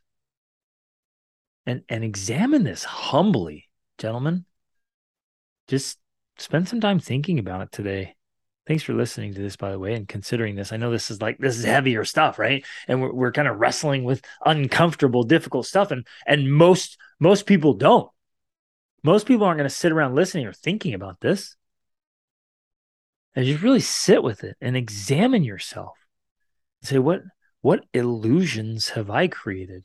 And 1.65 1.83
and 1.89 2.03
examine 2.03 2.65
this 2.65 2.85
humbly, 2.85 3.69
gentlemen. 3.99 4.45
Just 5.69 5.99
spend 6.39 6.69
some 6.69 6.81
time 6.81 6.99
thinking 6.99 7.39
about 7.39 7.63
it 7.63 7.73
today. 7.73 8.17
Thanks 8.67 8.85
for 8.85 8.95
listening 8.95 9.35
to 9.35 9.43
this, 9.43 9.57
by 9.57 9.73
the 9.73 9.79
way, 9.79 9.95
and 9.95 10.07
considering 10.07 10.55
this. 10.55 10.73
I 10.73 10.77
know 10.77 10.93
this 10.93 11.11
is 11.11 11.21
like 11.21 11.39
this 11.39 11.59
is 11.59 11.65
heavier 11.65 12.05
stuff, 12.05 12.39
right? 12.39 12.65
And 12.87 13.03
we're 13.03 13.13
we're 13.13 13.33
kind 13.33 13.49
of 13.49 13.59
wrestling 13.59 14.05
with 14.05 14.25
uncomfortable, 14.45 15.25
difficult 15.25 15.67
stuff, 15.67 15.91
and 15.91 16.07
and 16.27 16.53
most 16.53 16.97
most 17.19 17.47
people 17.47 17.75
don't. 17.75 18.09
Most 19.03 19.27
people 19.27 19.47
aren't 19.47 19.59
going 19.59 19.69
to 19.69 19.75
sit 19.75 19.91
around 19.91 20.15
listening 20.15 20.47
or 20.47 20.53
thinking 20.53 20.95
about 20.95 21.21
this 21.21 21.57
and 23.35 23.45
just 23.45 23.63
really 23.63 23.81
sit 23.81 24.23
with 24.23 24.45
it 24.45 24.57
and 24.61 24.77
examine 24.77 25.43
yourself. 25.43 25.99
And 26.83 26.89
Say 26.89 26.99
what 26.99 27.23
what 27.63 27.85
illusions 27.93 28.91
have 28.91 29.11
I 29.11 29.27
created? 29.27 29.85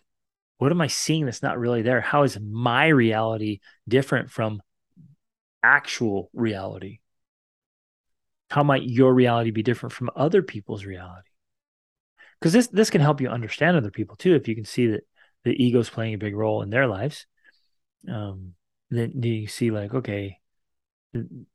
What 0.58 0.72
am 0.72 0.82
I 0.82 0.88
seeing 0.88 1.26
that's 1.26 1.44
not 1.44 1.60
really 1.60 1.82
there? 1.82 2.02
How 2.02 2.24
is 2.24 2.40
my 2.40 2.88
reality 2.88 3.60
different 3.88 4.30
from 4.32 4.62
actual 5.64 6.30
reality? 6.34 7.00
How 8.50 8.64
might 8.64 8.84
your 8.84 9.14
reality 9.14 9.52
be 9.52 9.64
different 9.64 9.94
from 9.94 10.10
other 10.16 10.42
people's 10.42 10.86
reality? 10.86 11.30
because 12.40 12.54
this 12.54 12.68
this 12.68 12.90
can 12.90 13.02
help 13.02 13.22
you 13.22 13.30
understand 13.30 13.78
other 13.78 13.92
people 13.92 14.16
too 14.16 14.36
if 14.36 14.48
you 14.48 14.56
can 14.56 14.66
see 14.66 14.88
that 14.88 15.02
the 15.44 15.52
ego 15.64 15.80
is 15.80 15.90
playing 15.90 16.14
a 16.14 16.20
big 16.20 16.36
role 16.36 16.62
in 16.62 16.70
their 16.70 16.88
lives. 16.88 17.26
Um 18.08 18.54
then 18.90 19.22
you 19.22 19.48
see 19.48 19.72
like 19.72 19.94
okay 19.94 20.40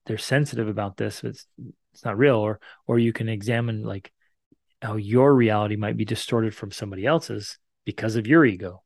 they're 0.06 0.18
sensitive 0.18 0.68
about 0.68 0.96
this 0.96 1.22
it's 1.24 1.46
it's 1.92 2.04
not 2.04 2.18
real. 2.18 2.36
Or 2.36 2.60
or 2.86 2.98
you 2.98 3.12
can 3.12 3.28
examine 3.28 3.84
like 3.84 4.12
how 4.80 4.96
your 4.96 5.34
reality 5.34 5.76
might 5.76 5.96
be 5.96 6.04
distorted 6.04 6.54
from 6.54 6.72
somebody 6.72 7.06
else's 7.06 7.58
because 7.84 8.16
of 8.16 8.26
your 8.26 8.44
ego. 8.44 8.82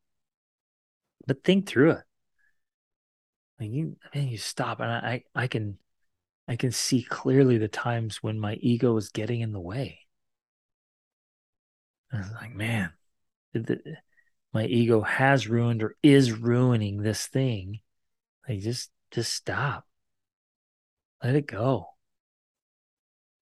But 1.26 1.44
think 1.44 1.66
through 1.66 1.92
it. 1.92 2.04
Like 3.58 3.70
you 3.70 3.96
man, 4.14 4.28
you 4.28 4.38
stop 4.38 4.80
and 4.80 4.90
I 4.90 5.24
I 5.34 5.46
can 5.46 5.78
I 6.48 6.56
can 6.56 6.70
see 6.70 7.02
clearly 7.02 7.58
the 7.58 7.68
times 7.68 8.22
when 8.22 8.38
my 8.38 8.54
ego 8.54 8.92
was 8.92 9.08
getting 9.10 9.40
in 9.40 9.52
the 9.52 9.60
way 9.60 10.00
I 12.12 12.18
was 12.18 12.32
like, 12.32 12.54
man, 12.54 12.92
my 14.52 14.64
ego 14.64 15.00
has 15.02 15.48
ruined 15.48 15.82
or 15.82 15.96
is 16.02 16.32
ruining 16.32 17.02
this 17.02 17.26
thing. 17.26 17.80
Like, 18.48 18.60
just 18.60 18.90
just 19.10 19.32
stop. 19.32 19.86
Let 21.22 21.34
it 21.34 21.46
go. 21.46 21.86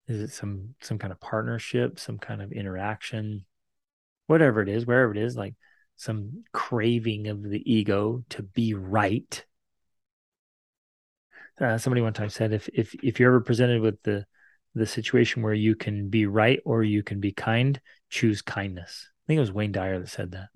Is 0.07 0.21
it 0.21 0.31
some 0.31 0.75
some 0.81 0.97
kind 0.97 1.11
of 1.11 1.19
partnership, 1.19 1.99
some 1.99 2.17
kind 2.17 2.41
of 2.41 2.51
interaction, 2.51 3.45
whatever 4.27 4.61
it 4.61 4.69
is, 4.69 4.85
wherever 4.85 5.11
it 5.11 5.17
is, 5.17 5.35
like 5.35 5.55
some 5.97 6.43
craving 6.53 7.27
of 7.27 7.43
the 7.43 7.61
ego 7.71 8.23
to 8.29 8.43
be 8.43 8.73
right. 8.73 9.45
Uh, 11.59 11.77
somebody 11.77 12.01
one 12.01 12.13
time 12.13 12.29
said, 12.29 12.53
if 12.53 12.69
if 12.73 12.93
if 13.03 13.19
you're 13.19 13.31
ever 13.31 13.41
presented 13.41 13.81
with 13.81 14.01
the 14.03 14.25
the 14.75 14.85
situation 14.85 15.41
where 15.41 15.53
you 15.53 15.75
can 15.75 16.09
be 16.09 16.25
right 16.25 16.59
or 16.65 16.83
you 16.83 17.03
can 17.03 17.19
be 17.19 17.31
kind, 17.31 17.81
choose 18.09 18.41
kindness. 18.41 19.09
I 19.09 19.27
think 19.27 19.37
it 19.37 19.41
was 19.41 19.51
Wayne 19.51 19.71
Dyer 19.71 19.99
that 19.99 20.09
said 20.09 20.31
that. 20.31 20.49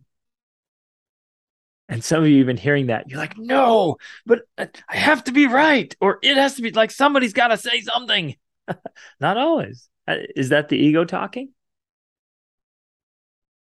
And 1.90 2.04
some 2.04 2.24
of 2.24 2.30
you 2.30 2.38
even 2.38 2.56
hearing 2.56 2.88
that, 2.88 3.10
you're 3.10 3.20
like, 3.20 3.38
no, 3.38 3.98
but 4.26 4.44
I 4.58 4.70
have 4.88 5.26
to 5.26 5.34
be 5.34 5.48
right, 5.48 5.94
or 6.00 6.20
it 6.22 6.38
has 6.38 6.56
to 6.56 6.62
be 6.62 6.72
like 6.72 6.92
somebody's 6.92 7.34
got 7.34 7.50
to 7.50 7.58
say 7.58 7.82
something. 7.82 8.36
Not 9.20 9.38
always. 9.38 9.90
Uh, 10.08 10.18
is 10.36 10.50
that 10.50 10.70
the 10.70 10.78
ego 10.78 11.04
talking? 11.04 11.50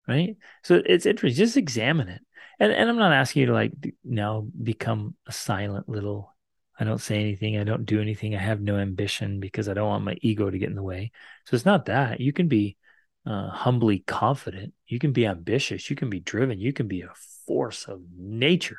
Right. 0.08 0.36
So 0.62 0.82
it's 0.86 1.04
interesting. 1.04 1.44
Just 1.44 1.56
examine 1.56 2.08
it. 2.08 2.22
And, 2.58 2.72
and 2.72 2.88
I'm 2.88 2.96
not 2.96 3.12
asking 3.12 3.40
you 3.40 3.46
to 3.46 3.52
like 3.52 3.72
now 4.04 4.46
become 4.62 5.14
a 5.26 5.32
silent 5.32 5.88
little 5.88 6.34
I 6.78 6.84
don't 6.84 7.00
say 7.00 7.20
anything. 7.20 7.56
I 7.56 7.64
don't 7.64 7.86
do 7.86 8.00
anything. 8.00 8.34
I 8.34 8.40
have 8.40 8.60
no 8.60 8.76
ambition 8.76 9.40
because 9.40 9.68
I 9.68 9.74
don't 9.74 9.88
want 9.88 10.04
my 10.04 10.16
ego 10.20 10.50
to 10.50 10.58
get 10.58 10.68
in 10.68 10.74
the 10.76 10.82
way. 10.82 11.10
So 11.46 11.54
it's 11.54 11.64
not 11.64 11.86
that. 11.86 12.20
You 12.20 12.32
can 12.32 12.48
be 12.48 12.76
uh, 13.24 13.48
humbly 13.48 14.00
confident. 14.00 14.74
You 14.86 14.98
can 14.98 15.12
be 15.12 15.26
ambitious. 15.26 15.88
You 15.88 15.96
can 15.96 16.10
be 16.10 16.20
driven. 16.20 16.58
You 16.58 16.72
can 16.72 16.86
be 16.86 17.00
a 17.00 17.12
force 17.46 17.86
of 17.86 18.00
nature. 18.16 18.78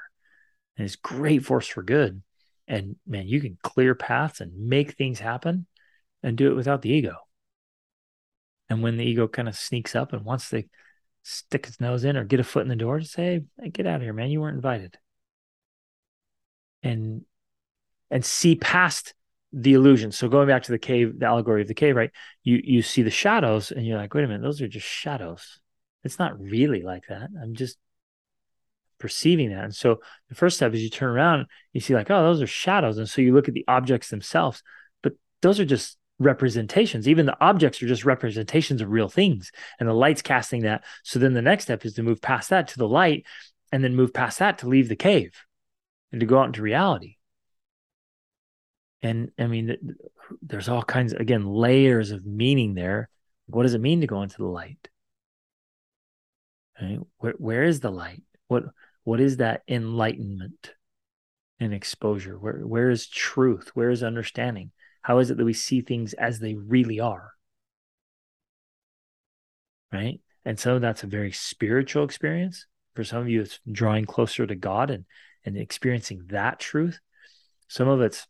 And 0.77 0.86
it's 0.86 0.95
great 0.95 1.43
force 1.43 1.67
for 1.67 1.81
good. 1.81 2.21
And 2.67 2.97
man, 3.07 3.27
you 3.27 3.41
can 3.41 3.57
clear 3.63 3.95
paths 3.95 4.41
and 4.41 4.67
make 4.67 4.91
things 4.93 5.19
happen 5.19 5.65
and 6.21 6.38
do 6.38 6.51
it 6.51 6.55
without 6.55 6.81
the 6.81 6.91
ego. 6.91 7.15
And 8.69 8.83
when 8.83 8.97
the 8.97 9.05
ego 9.05 9.27
kind 9.27 9.47
of 9.47 9.55
sneaks 9.55 9.95
up 9.95 10.13
and 10.13 10.23
wants 10.25 10.49
to 10.49 10.63
stick 11.23 11.67
its 11.67 11.79
nose 11.79 12.03
in 12.03 12.17
or 12.17 12.25
get 12.25 12.39
a 12.39 12.43
foot 12.43 12.63
in 12.63 12.67
the 12.67 12.75
door, 12.75 12.99
just 12.99 13.13
say, 13.13 13.43
hey, 13.60 13.69
get 13.69 13.88
out 13.88 13.97
of 13.97 14.01
here, 14.01 14.13
man. 14.13 14.29
You 14.29 14.41
weren't 14.41 14.55
invited. 14.55 14.97
And 16.83 17.23
and 18.10 18.24
see 18.24 18.56
past 18.56 19.13
the 19.54 19.74
illusion. 19.74 20.12
So 20.12 20.28
going 20.28 20.48
back 20.48 20.63
to 20.63 20.72
the 20.72 20.80
cave, 20.80 21.20
the 21.20 21.26
allegory 21.26 21.62
of 21.62 21.67
the 21.67 21.74
cave, 21.74 21.96
right? 21.96 22.12
You 22.43 22.60
you 22.63 22.82
see 22.82 23.02
the 23.02 23.10
shadows 23.10 23.72
and 23.72 23.86
you're 23.86 23.98
like, 23.98 24.13
wait 24.13 24.24
a 24.24 24.28
minute, 24.28 24.41
those 24.41 24.62
are 24.62 24.67
just 24.67 24.88
shadows. 24.88 25.60
It's 26.04 26.20
not 26.20 26.39
really 26.39 26.84
like 26.84 27.04
that. 27.10 27.30
I'm 27.41 27.56
just 27.56 27.78
perceiving 29.00 29.50
that. 29.50 29.63
And 29.63 29.76
so 29.76 30.00
the 30.30 30.36
first 30.36 30.58
step 30.58 30.74
is 30.74 30.82
you 30.82 30.89
turn 30.89 31.10
around, 31.10 31.48
you 31.74 31.82
see 31.82 31.93
like, 31.93 32.10
oh, 32.10 32.24
those 32.24 32.41
are 32.41 32.48
shadows. 32.48 32.98
And 32.98 33.10
so 33.10 33.22
you 33.22 33.34
look 33.34 33.48
at 33.48 33.54
the 33.54 33.65
objects 33.67 34.10
themselves, 34.10 34.63
but 35.02 35.13
those 35.41 35.60
are 35.60 35.65
just 35.65 35.98
representations. 36.20 37.08
Even 37.08 37.26
the 37.26 37.38
objects 37.39 37.82
are 37.82 37.88
just 37.88 38.06
representations 38.06 38.82
of 38.82 38.89
real 38.89 39.10
things. 39.10 39.52
And 39.80 39.88
the 39.88 39.93
light's 39.93 40.22
casting 40.22 40.63
that. 40.63 40.84
So 41.04 41.20
then 41.20 41.34
the 41.34 41.41
next 41.41 41.65
step 41.65 41.86
is 41.86 41.93
to 41.93 42.04
move 42.04 42.22
past 42.22 42.50
that 42.50 42.70
to 42.70 42.78
the 42.78 42.88
light 42.88 43.26
and 43.72 43.84
then 43.84 43.96
move 43.96 44.13
past 44.13 44.39
that 44.39 44.60
to 44.60 44.67
leave 44.67 44.89
the 44.89 44.96
cave 44.96 45.34
and 46.12 46.20
to 46.20 46.26
go 46.26 46.39
out 46.39 46.48
into 46.48 46.62
reality 46.62 47.16
and 49.01 49.31
i 49.38 49.47
mean 49.47 49.77
there's 50.41 50.69
all 50.69 50.83
kinds 50.83 51.13
of, 51.13 51.19
again 51.19 51.45
layers 51.45 52.12
of 52.12 52.25
meaning 52.25 52.73
there. 52.73 53.10
What 53.47 53.63
does 53.63 53.73
it 53.73 53.81
mean 53.81 54.01
to 54.01 54.07
go 54.07 54.21
into 54.21 54.38
the 54.38 54.45
light? 54.45 54.89
Right? 56.81 56.99
where, 57.17 57.33
where 57.33 57.63
is 57.63 57.79
the 57.79 57.91
light? 57.91 58.23
What 58.47 58.65
what 59.03 59.19
is 59.19 59.38
that 59.38 59.63
enlightenment 59.67 60.73
and 61.60 61.73
exposure? 61.73 62.38
Where 62.38 62.65
where 62.65 62.89
is 62.89 63.07
truth? 63.07 63.71
Where 63.73 63.89
is 63.89 64.03
understanding? 64.03 64.71
How 65.01 65.19
is 65.19 65.31
it 65.31 65.38
that 65.38 65.45
we 65.45 65.53
see 65.53 65.81
things 65.81 66.13
as 66.13 66.39
they 66.39 66.55
really 66.55 66.99
are? 66.99 67.31
Right? 69.91 70.19
And 70.45 70.60
so 70.60 70.79
that's 70.79 71.03
a 71.03 71.07
very 71.07 71.31
spiritual 71.31 72.03
experience. 72.03 72.65
For 72.95 73.03
some 73.03 73.19
of 73.21 73.29
you 73.29 73.41
it's 73.41 73.60
drawing 73.71 74.05
closer 74.05 74.45
to 74.45 74.55
god 74.55 74.91
and 74.91 75.05
and 75.45 75.57
experiencing 75.57 76.23
that 76.27 76.60
truth. 76.60 76.99
Some 77.69 77.88
of 77.88 78.01
it's 78.01 78.27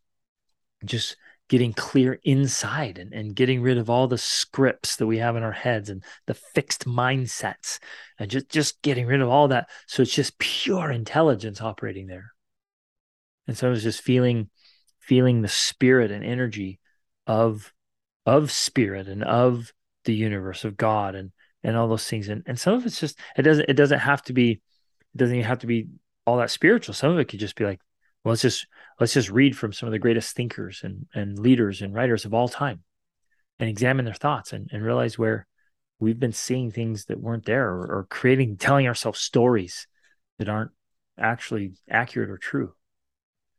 just 0.86 1.18
getting 1.50 1.74
clear 1.74 2.20
inside 2.24 2.98
and, 2.98 3.14
and 3.14 3.36
getting 3.36 3.62
rid 3.62 3.78
of 3.78 3.90
all 3.90 4.08
the 4.08 4.18
scripts 4.18 4.98
that 4.98 5.08
we 5.08 5.18
have 5.18 5.36
in 5.36 5.44
our 5.44 5.52
heads 5.52 5.90
and 5.90 6.04
the 6.26 6.34
fixed 6.34 6.86
mindsets 6.86 7.80
and 8.20 8.30
just, 8.30 8.50
just 8.50 8.82
getting 8.82 9.08
rid 9.08 9.22
of 9.22 9.30
all 9.30 9.48
that. 9.48 9.70
So 9.88 10.02
it's 10.02 10.14
just 10.14 10.38
pure 10.40 10.92
intelligence 10.92 11.62
operating 11.62 12.08
there. 12.08 12.34
And 13.48 13.58
so 13.58 13.68
I 13.68 13.70
was 13.70 13.84
just 13.84 14.02
feeling 14.02 14.50
feeling 15.00 15.42
the 15.42 15.48
spirit 15.48 16.12
and 16.12 16.24
energy 16.24 16.80
of 17.26 17.74
of 18.26 18.52
spirit 18.52 19.08
and 19.08 19.24
of 19.24 19.72
the 20.04 20.14
universe 20.14 20.66
of 20.66 20.76
God 20.76 21.16
and 21.16 21.32
and 21.64 21.78
all 21.78 21.88
those 21.88 22.08
things. 22.08 22.28
And 22.28 22.44
and 22.46 22.60
some 22.60 22.74
of 22.74 22.86
it's 22.86 23.00
just 23.00 23.18
it 23.38 23.44
doesn't 23.44 23.70
it 23.70 23.76
doesn't 23.76 24.00
have 24.00 24.22
to 24.24 24.34
be 24.34 24.52
it 24.52 25.18
doesn't 25.18 25.36
even 25.36 25.48
have 25.48 25.60
to 25.60 25.68
be 25.68 25.88
all 26.26 26.38
that 26.38 26.52
spiritual. 26.52 26.94
Some 26.94 27.12
of 27.12 27.20
it 27.20 27.30
could 27.30 27.40
just 27.40 27.56
be 27.56 27.64
like 27.64 27.80
well, 28.24 28.34
let's 28.34 28.42
just 28.42 28.68
let's 29.00 29.14
just 29.14 29.30
read 29.30 29.58
from 29.58 29.74
some 29.74 29.88
of 29.88 29.94
the 29.94 30.00
greatest 30.00 30.36
thinkers 30.36 30.82
and, 30.84 31.06
and 31.14 31.38
leaders 31.38 31.82
and 31.82 31.94
writers 31.94 32.26
of 32.26 32.34
all 32.34 32.48
time 32.50 32.84
and 33.60 33.70
examine 33.70 34.06
their 34.06 34.14
thoughts 34.14 34.54
and, 34.54 34.70
and 34.72 34.84
realize 34.84 35.18
where 35.18 35.48
we've 36.00 36.20
been 36.20 36.34
seeing 36.34 36.72
things 36.72 37.06
that 37.06 37.20
weren't 37.20 37.46
there 37.46 37.68
or, 37.68 38.00
or 38.00 38.08
creating 38.10 38.58
telling 38.58 38.88
ourselves 38.88 39.20
stories 39.20 39.88
that 40.40 40.50
aren't 40.50 40.72
actually 41.18 41.74
accurate 41.90 42.30
or 42.30 42.38
true 42.38 42.74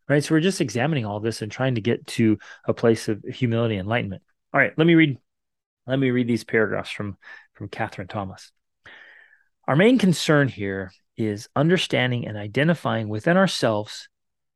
right? 0.08 0.24
So 0.24 0.34
we're 0.34 0.40
just 0.40 0.62
examining 0.62 1.04
all 1.04 1.20
this 1.20 1.42
and 1.42 1.52
trying 1.52 1.74
to 1.74 1.82
get 1.82 2.06
to 2.06 2.38
a 2.64 2.72
place 2.72 3.08
of 3.08 3.22
humility 3.24 3.74
and 3.74 3.82
enlightenment. 3.82 4.22
All 4.52 4.60
right 4.60 4.72
let 4.76 4.86
me 4.86 4.94
read 4.94 5.18
let 5.86 5.98
me 5.98 6.10
read 6.10 6.28
these 6.28 6.44
paragraphs 6.44 6.90
from 6.90 7.16
from 7.54 7.68
catherine 7.68 8.08
thomas. 8.08 8.52
Our 9.66 9.76
main 9.76 9.98
concern 9.98 10.48
here 10.48 10.92
is 11.16 11.48
understanding 11.54 12.26
and 12.26 12.38
identifying 12.38 13.08
within 13.08 13.36
ourselves 13.36 14.08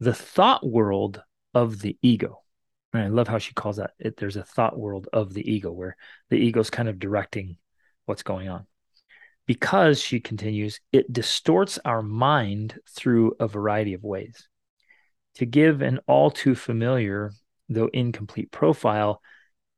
the 0.02 0.12
thought 0.12 0.66
world 0.66 1.22
of 1.54 1.80
the 1.80 1.96
ego. 2.02 2.42
And 2.92 3.04
I 3.04 3.06
love 3.06 3.28
how 3.28 3.38
she 3.38 3.54
calls 3.54 3.76
that. 3.76 3.92
It, 4.00 4.16
there's 4.16 4.36
a 4.36 4.42
thought 4.42 4.76
world 4.76 5.08
of 5.12 5.32
the 5.32 5.48
ego 5.48 5.70
where 5.70 5.96
the 6.28 6.38
ego 6.38 6.58
is 6.58 6.70
kind 6.70 6.88
of 6.88 6.98
directing 6.98 7.56
what's 8.06 8.24
going 8.24 8.48
on. 8.48 8.66
Because 9.46 10.00
she 10.00 10.18
continues, 10.18 10.80
it 10.90 11.12
distorts 11.12 11.78
our 11.84 12.02
mind 12.02 12.80
through 12.90 13.36
a 13.38 13.46
variety 13.46 13.94
of 13.94 14.02
ways. 14.02 14.48
To 15.36 15.46
give 15.46 15.82
an 15.82 16.00
all 16.08 16.32
too 16.32 16.56
familiar, 16.56 17.30
though 17.68 17.88
incomplete 17.92 18.50
profile, 18.50 19.22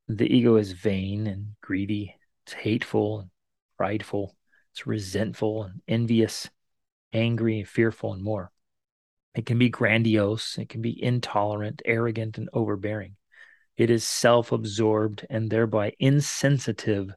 the 0.08 0.34
ego 0.34 0.56
is 0.56 0.72
vain 0.72 1.26
and 1.26 1.48
greedy, 1.60 2.16
it's 2.46 2.54
hateful 2.54 3.20
and 3.20 3.30
prideful, 3.76 4.34
it's 4.72 4.86
resentful 4.86 5.64
and 5.64 5.82
envious, 5.86 6.48
angry 7.12 7.58
and 7.58 7.68
fearful, 7.68 8.14
and 8.14 8.22
more. 8.22 8.50
It 9.34 9.46
can 9.46 9.58
be 9.58 9.68
grandiose, 9.68 10.58
it 10.58 10.68
can 10.68 10.80
be 10.80 11.02
intolerant, 11.02 11.82
arrogant, 11.84 12.38
and 12.38 12.48
overbearing. 12.52 13.16
It 13.76 13.90
is 13.90 14.04
self 14.04 14.52
absorbed 14.52 15.26
and 15.28 15.50
thereby 15.50 15.94
insensitive 15.98 17.10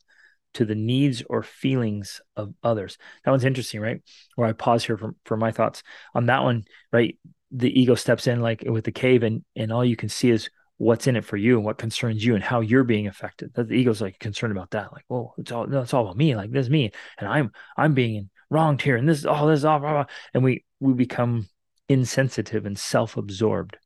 to 0.56 0.66
the 0.66 0.76
needs 0.76 1.22
or 1.30 1.44
feelings 1.44 2.20
of 2.36 2.54
others. 2.64 2.98
That 3.24 3.32
one's 3.32 3.46
interesting, 3.46 3.80
right? 3.80 4.02
Where 4.36 4.48
I 4.48 4.54
pause 4.54 4.84
here 4.84 4.98
for, 4.98 5.14
for 5.26 5.38
my 5.38 5.52
thoughts 5.52 5.84
on 6.16 6.26
that 6.28 6.44
one, 6.44 6.66
right? 6.92 7.18
The 7.52 7.80
ego 7.80 7.96
steps 7.96 8.26
in 8.26 8.42
like 8.42 8.64
with 8.66 8.86
the 8.86 8.92
cave, 8.92 9.22
and, 9.24 9.44
and 9.56 9.72
all 9.72 9.86
you 9.86 9.96
can 9.96 10.10
see 10.10 10.32
is 10.32 10.50
what's 10.78 11.08
in 11.08 11.16
it 11.16 11.26
for 11.26 11.38
you 11.38 11.58
and 11.58 11.66
what 11.66 11.78
concerns 11.78 12.24
you 12.24 12.36
and 12.36 12.44
how 12.44 12.62
you're 12.62 12.84
being 12.84 13.08
affected. 13.08 13.54
The 13.54 13.72
ego's 13.72 14.02
like 14.02 14.20
concerned 14.20 14.52
about 14.52 14.72
that. 14.72 14.94
Like, 14.94 15.06
well, 15.10 15.36
it's 15.38 15.52
all 15.52 15.68
no, 15.68 15.82
it's 15.82 15.94
all 15.94 16.06
about 16.06 16.18
me. 16.18 16.36
Like 16.36 16.52
this 16.52 16.66
is 16.66 16.70
me, 16.72 16.92
and 17.20 17.28
I'm 17.28 17.52
I'm 17.78 17.94
being 17.94 18.30
wronged 18.50 18.82
here, 18.82 18.96
and 18.96 19.08
this 19.08 19.20
is 19.20 19.26
all 19.26 19.46
oh, 19.46 19.50
this 19.50 19.64
all 19.64 19.80
blah, 19.80 19.92
blah. 19.92 20.06
and 20.34 20.44
we 20.44 20.66
we 20.80 20.94
become 20.94 21.48
insensitive 21.90 22.66
and 22.66 22.78
self-absorbed 22.78 23.78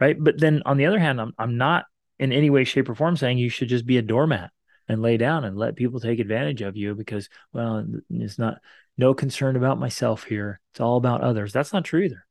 right 0.00 0.16
but 0.22 0.38
then 0.38 0.62
on 0.64 0.76
the 0.76 0.86
other 0.86 0.98
hand 0.98 1.20
i'm, 1.20 1.32
I'm 1.38 1.56
not 1.56 1.84
in 2.18 2.32
any 2.32 2.50
way 2.50 2.64
shape 2.64 2.88
or 2.88 2.94
form 2.94 3.16
saying 3.16 3.38
you 3.38 3.48
should 3.48 3.68
just 3.68 3.86
be 3.86 3.96
a 3.96 4.02
doormat 4.02 4.50
and 4.90 5.02
lay 5.02 5.16
down 5.16 5.44
and 5.44 5.56
let 5.56 5.76
people 5.76 6.00
take 6.00 6.18
advantage 6.18 6.62
of 6.62 6.76
you 6.76 6.96
because, 6.96 7.28
well, 7.52 7.86
it's 8.10 8.40
not 8.40 8.58
no 8.98 9.14
concern 9.14 9.54
about 9.54 9.78
myself 9.78 10.24
here. 10.24 10.60
It's 10.72 10.80
all 10.80 10.96
about 10.96 11.20
others. 11.20 11.52
That's 11.52 11.72
not 11.72 11.84
true 11.84 12.00
either. 12.00 12.26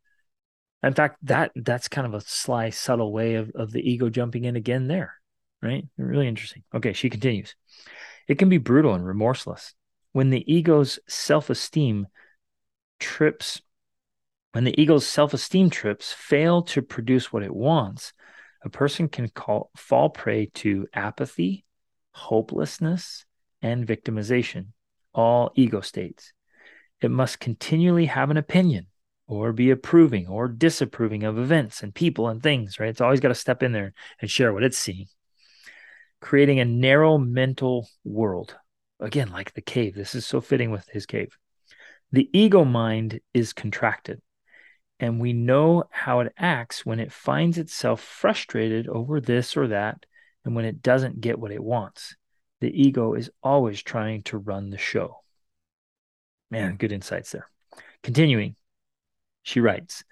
In 0.83 0.93
fact, 0.93 1.17
that 1.23 1.51
that's 1.55 1.87
kind 1.87 2.05
of 2.05 2.13
a 2.13 2.21
sly, 2.21 2.69
subtle 2.69 3.13
way 3.13 3.35
of, 3.35 3.49
of 3.55 3.71
the 3.71 3.79
ego 3.79 4.09
jumping 4.09 4.43
in 4.43 4.57
again 4.57 4.87
there, 4.87 5.13
right? 5.61 5.85
Really 5.97 6.27
interesting. 6.27 6.63
Okay, 6.75 6.91
she 6.91 7.09
continues. 7.09 7.55
It 8.27 8.37
can 8.37 8.49
be 8.49 8.57
brutal 8.57 8.93
and 8.93 9.05
remorseless. 9.05 9.73
When 10.11 10.29
the 10.29 10.53
ego's 10.53 10.99
self-esteem 11.07 12.07
trips, 12.99 13.61
when 14.51 14.63
the 14.63 14.79
ego's 14.81 15.05
self-esteem 15.05 15.69
trips 15.69 16.12
fail 16.12 16.63
to 16.63 16.81
produce 16.81 17.31
what 17.31 17.43
it 17.43 17.55
wants, 17.55 18.13
a 18.63 18.69
person 18.69 19.07
can 19.07 19.29
call, 19.29 19.69
fall 19.75 20.09
prey 20.09 20.47
to 20.55 20.88
apathy, 20.93 21.65
hopelessness, 22.12 23.25
and 23.62 23.88
victimization, 23.88 24.67
all 25.13 25.51
ego 25.55 25.81
states. 25.81 26.33
It 27.01 27.12
must 27.12 27.39
continually 27.39 28.07
have 28.07 28.29
an 28.29 28.38
opinion 28.38 28.88
or 29.27 29.53
be 29.53 29.69
approving 29.69 30.27
or 30.27 30.47
disapproving 30.47 31.23
of 31.23 31.38
events 31.38 31.83
and 31.83 31.93
people 31.93 32.27
and 32.27 32.41
things, 32.41 32.79
right? 32.79 32.89
It's 32.89 33.01
always 33.01 33.19
got 33.19 33.27
to 33.29 33.35
step 33.35 33.62
in 33.62 33.71
there 33.71 33.93
and 34.19 34.29
share 34.29 34.51
what 34.51 34.63
it's 34.63 34.77
seeing. 34.77 35.05
Creating 36.19 36.59
a 36.59 36.65
narrow 36.65 37.17
mental 37.17 37.88
world. 38.03 38.55
Again, 38.99 39.29
like 39.31 39.53
the 39.53 39.62
cave. 39.62 39.95
This 39.95 40.15
is 40.15 40.25
so 40.25 40.41
fitting 40.41 40.71
with 40.71 40.89
his 40.89 41.05
cave. 41.05 41.38
The 42.12 42.29
ego 42.33 42.65
mind 42.65 43.21
is 43.33 43.53
contracted, 43.53 44.19
and 44.99 45.19
we 45.19 45.33
know 45.33 45.85
how 45.91 46.19
it 46.19 46.33
acts 46.38 46.85
when 46.85 46.99
it 46.99 47.12
finds 47.12 47.57
itself 47.57 48.01
frustrated 48.01 48.88
over 48.88 49.21
this 49.21 49.55
or 49.55 49.67
that 49.67 50.05
and 50.43 50.55
when 50.55 50.65
it 50.65 50.81
doesn't 50.81 51.21
get 51.21 51.39
what 51.39 51.51
it 51.51 51.63
wants. 51.63 52.15
The 52.62 52.69
ego 52.69 53.13
is 53.13 53.31
always 53.41 53.81
trying 53.81 54.23
to 54.23 54.38
run 54.38 54.69
the 54.69 54.77
show. 54.77 55.21
Man, 56.51 56.75
good 56.75 56.91
insights 56.91 57.31
there. 57.31 57.47
Continuing, 58.03 58.55
she 59.43 59.62
writes 59.62 60.03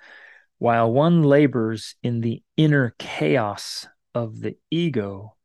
While 0.57 0.91
one 0.91 1.23
labors 1.23 1.95
in 2.01 2.21
the 2.21 2.41
inner 2.55 2.95
chaos 2.97 3.87
of 4.13 4.39
the 4.39 4.55
ego, 4.71 5.35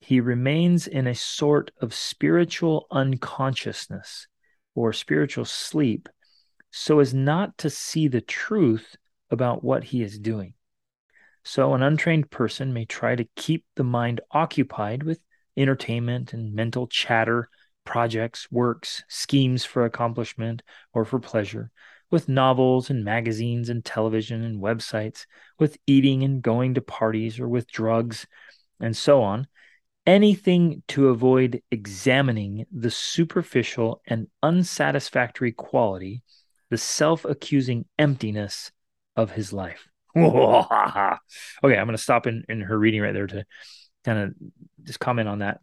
he 0.00 0.20
remains 0.20 0.86
in 0.86 1.06
a 1.06 1.14
sort 1.14 1.70
of 1.80 1.94
spiritual 1.94 2.86
unconsciousness 2.90 4.26
or 4.74 4.92
spiritual 4.92 5.44
sleep 5.44 6.08
so 6.72 7.00
as 7.00 7.12
not 7.12 7.56
to 7.58 7.70
see 7.70 8.08
the 8.08 8.22
truth 8.22 8.96
about 9.30 9.62
what 9.62 9.84
he 9.84 10.02
is 10.02 10.18
doing. 10.18 10.54
So, 11.44 11.74
an 11.74 11.82
untrained 11.82 12.30
person 12.30 12.72
may 12.72 12.86
try 12.86 13.14
to 13.14 13.28
keep 13.36 13.64
the 13.76 13.84
mind 13.84 14.20
occupied 14.30 15.02
with 15.02 15.20
entertainment 15.56 16.32
and 16.32 16.54
mental 16.54 16.86
chatter, 16.86 17.48
projects, 17.84 18.50
works, 18.50 19.02
schemes 19.08 19.64
for 19.64 19.84
accomplishment 19.84 20.62
or 20.94 21.04
for 21.04 21.18
pleasure, 21.20 21.70
with 22.10 22.28
novels 22.28 22.88
and 22.88 23.04
magazines 23.04 23.68
and 23.68 23.84
television 23.84 24.42
and 24.42 24.62
websites, 24.62 25.26
with 25.58 25.76
eating 25.86 26.22
and 26.22 26.42
going 26.42 26.74
to 26.74 26.80
parties 26.80 27.38
or 27.38 27.48
with 27.48 27.70
drugs, 27.70 28.26
and 28.80 28.96
so 28.96 29.22
on. 29.22 29.46
Anything 30.06 30.82
to 30.88 31.08
avoid 31.08 31.62
examining 31.70 32.66
the 32.72 32.90
superficial 32.90 34.00
and 34.06 34.28
unsatisfactory 34.42 35.52
quality, 35.52 36.22
the 36.72 36.78
self 36.78 37.26
accusing 37.26 37.84
emptiness 37.98 38.72
of 39.14 39.30
his 39.30 39.52
life. 39.52 39.90
okay, 40.16 40.24
I'm 40.24 41.86
going 41.86 41.88
to 41.88 41.98
stop 41.98 42.26
in, 42.26 42.44
in 42.48 42.62
her 42.62 42.78
reading 42.78 43.02
right 43.02 43.12
there 43.12 43.26
to 43.26 43.44
kind 44.06 44.18
of 44.18 44.34
just 44.82 44.98
comment 44.98 45.28
on 45.28 45.40
that. 45.40 45.60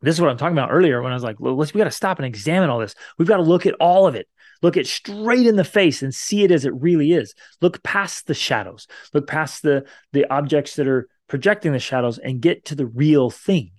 This 0.00 0.14
is 0.14 0.22
what 0.22 0.30
I'm 0.30 0.38
talking 0.38 0.56
about 0.56 0.70
earlier 0.72 1.02
when 1.02 1.12
I 1.12 1.14
was 1.14 1.22
like, 1.22 1.36
let's 1.38 1.74
we 1.74 1.78
got 1.78 1.84
to 1.84 1.90
stop 1.90 2.18
and 2.18 2.24
examine 2.24 2.70
all 2.70 2.78
this. 2.78 2.94
We've 3.18 3.28
got 3.28 3.36
to 3.36 3.42
look 3.42 3.66
at 3.66 3.74
all 3.74 4.06
of 4.06 4.14
it. 4.14 4.26
Look 4.62 4.78
it 4.78 4.86
straight 4.86 5.46
in 5.46 5.56
the 5.56 5.64
face 5.64 6.02
and 6.02 6.14
see 6.14 6.44
it 6.44 6.50
as 6.50 6.64
it 6.64 6.72
really 6.74 7.12
is. 7.12 7.34
Look 7.60 7.82
past 7.82 8.26
the 8.26 8.34
shadows. 8.34 8.86
Look 9.12 9.26
past 9.26 9.62
the 9.62 9.84
the 10.14 10.24
objects 10.32 10.76
that 10.76 10.88
are 10.88 11.08
projecting 11.28 11.72
the 11.72 11.78
shadows 11.78 12.16
and 12.16 12.40
get 12.40 12.64
to 12.66 12.74
the 12.74 12.86
real 12.86 13.28
thing. 13.28 13.72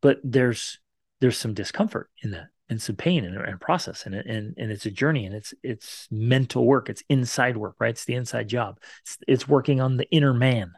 But 0.00 0.20
there's 0.22 0.78
there's 1.20 1.36
some 1.36 1.52
discomfort 1.52 2.10
in 2.22 2.30
that 2.30 2.46
and 2.70 2.80
some 2.80 2.96
pain 2.96 3.24
and, 3.24 3.36
and 3.36 3.60
process 3.60 4.06
and, 4.06 4.14
and 4.14 4.54
and 4.56 4.70
it's 4.70 4.86
a 4.86 4.90
journey 4.90 5.26
and 5.26 5.34
it's 5.34 5.52
it's 5.62 6.06
mental 6.10 6.64
work 6.64 6.88
it's 6.88 7.02
inside 7.08 7.56
work 7.56 7.74
right? 7.80 7.90
It's 7.90 8.04
the 8.04 8.14
inside 8.14 8.48
job. 8.48 8.78
It's, 9.02 9.18
it's 9.26 9.48
working 9.48 9.80
on 9.80 9.96
the 9.96 10.08
inner 10.10 10.32
man. 10.32 10.72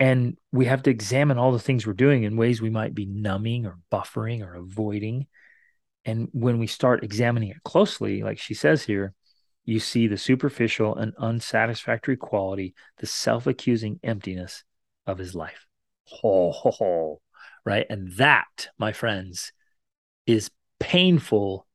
And 0.00 0.38
we 0.50 0.64
have 0.64 0.82
to 0.84 0.90
examine 0.90 1.36
all 1.36 1.52
the 1.52 1.58
things 1.58 1.86
we're 1.86 1.92
doing 1.92 2.22
in 2.22 2.38
ways 2.38 2.62
we 2.62 2.70
might 2.70 2.94
be 2.94 3.04
numbing 3.04 3.66
or 3.66 3.78
buffering 3.92 4.42
or 4.42 4.54
avoiding. 4.54 5.26
And 6.06 6.28
when 6.32 6.58
we 6.58 6.66
start 6.66 7.04
examining 7.04 7.50
it 7.50 7.62
closely 7.62 8.22
like 8.22 8.38
she 8.38 8.54
says 8.54 8.82
here 8.82 9.12
you 9.66 9.78
see 9.78 10.06
the 10.06 10.16
superficial 10.16 10.96
and 10.96 11.12
unsatisfactory 11.18 12.16
quality 12.16 12.74
the 12.96 13.06
self-accusing 13.06 14.00
emptiness 14.02 14.64
of 15.06 15.18
his 15.18 15.34
life. 15.34 15.66
Ho, 16.06 16.50
ho, 16.50 16.70
ho. 16.72 17.20
right? 17.64 17.86
And 17.88 18.12
that 18.16 18.68
my 18.78 18.92
friends 18.92 19.52
is 20.26 20.50
painful 20.80 21.66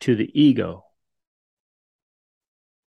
to 0.00 0.14
the 0.14 0.30
ego. 0.32 0.84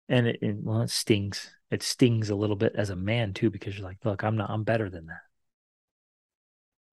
And 0.10 0.27
it, 0.27 0.39
well, 0.41 0.82
it 0.82 0.89
stings. 0.89 1.51
It 1.69 1.84
stings 1.84 2.30
a 2.30 2.36
little 2.36 2.56
bit 2.56 2.73
as 2.75 2.89
a 2.89 2.95
man 2.95 3.34
too, 3.34 3.51
because 3.51 3.77
you're 3.77 3.88
like, 3.88 4.03
look, 4.03 4.23
I'm 4.23 4.38
not, 4.38 4.49
I'm 4.49 4.63
better 4.63 4.89
than 4.89 5.08
that. 5.08 5.21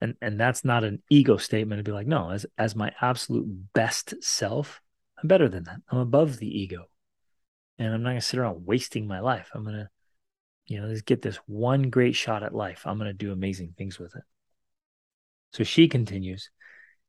And 0.00 0.16
and 0.20 0.38
that's 0.38 0.64
not 0.64 0.84
an 0.84 1.02
ego 1.08 1.36
statement 1.36 1.78
to 1.78 1.84
be 1.84 1.92
like, 1.92 2.06
no, 2.06 2.30
as 2.30 2.44
as 2.58 2.74
my 2.74 2.92
absolute 3.00 3.46
best 3.72 4.14
self, 4.22 4.82
I'm 5.22 5.28
better 5.28 5.48
than 5.48 5.64
that. 5.64 5.76
I'm 5.88 5.98
above 5.98 6.38
the 6.38 6.60
ego. 6.60 6.86
And 7.78 7.94
I'm 7.94 8.02
not 8.02 8.10
gonna 8.10 8.20
sit 8.20 8.38
around 8.38 8.66
wasting 8.66 9.06
my 9.06 9.20
life. 9.20 9.50
I'm 9.54 9.64
gonna, 9.64 9.88
you 10.66 10.80
know, 10.80 10.88
just 10.88 11.06
get 11.06 11.22
this 11.22 11.36
one 11.46 11.90
great 11.90 12.16
shot 12.16 12.42
at 12.42 12.54
life. 12.54 12.82
I'm 12.84 12.98
gonna 12.98 13.14
do 13.14 13.32
amazing 13.32 13.74
things 13.78 13.98
with 13.98 14.14
it. 14.16 14.24
So 15.52 15.64
she 15.64 15.88
continues. 15.88 16.50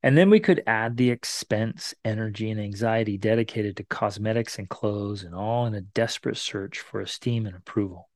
And 0.05 0.15
then 0.15 0.29
we 0.29 0.39
could 0.39 0.61
add 0.67 0.97
the 0.97 1.09
expense, 1.09 1.95
energy, 2.05 2.51
and 2.51 2.61
anxiety 2.61 3.17
dedicated 3.17 3.75
to 3.77 3.83
cosmetics 3.85 4.59
and 4.59 4.69
clothes, 4.69 5.23
and 5.23 5.33
all 5.33 5.65
in 5.65 5.73
a 5.73 5.81
desperate 5.81 6.37
search 6.37 6.79
for 6.79 7.01
esteem 7.01 7.47
and 7.47 7.55
approval. 7.55 8.07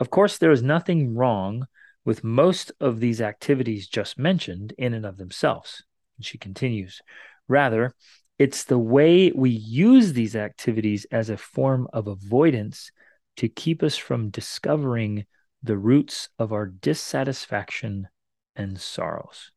Of 0.00 0.10
course, 0.10 0.38
there 0.38 0.50
is 0.50 0.60
nothing 0.60 1.14
wrong 1.14 1.68
with 2.04 2.24
most 2.24 2.72
of 2.80 2.98
these 2.98 3.20
activities 3.20 3.86
just 3.86 4.18
mentioned 4.18 4.74
in 4.76 4.92
and 4.92 5.06
of 5.06 5.18
themselves. 5.18 5.84
And 6.16 6.26
she 6.26 6.36
continues, 6.36 7.00
rather, 7.46 7.94
it's 8.36 8.64
the 8.64 8.76
way 8.76 9.30
we 9.30 9.50
use 9.50 10.14
these 10.14 10.34
activities 10.34 11.06
as 11.12 11.30
a 11.30 11.36
form 11.36 11.86
of 11.92 12.08
avoidance 12.08 12.90
to 13.36 13.48
keep 13.48 13.84
us 13.84 13.96
from 13.96 14.30
discovering 14.30 15.26
the 15.62 15.78
roots 15.78 16.28
of 16.40 16.52
our 16.52 16.66
dissatisfaction 16.66 18.08
and 18.56 18.80
sorrows. 18.80 19.52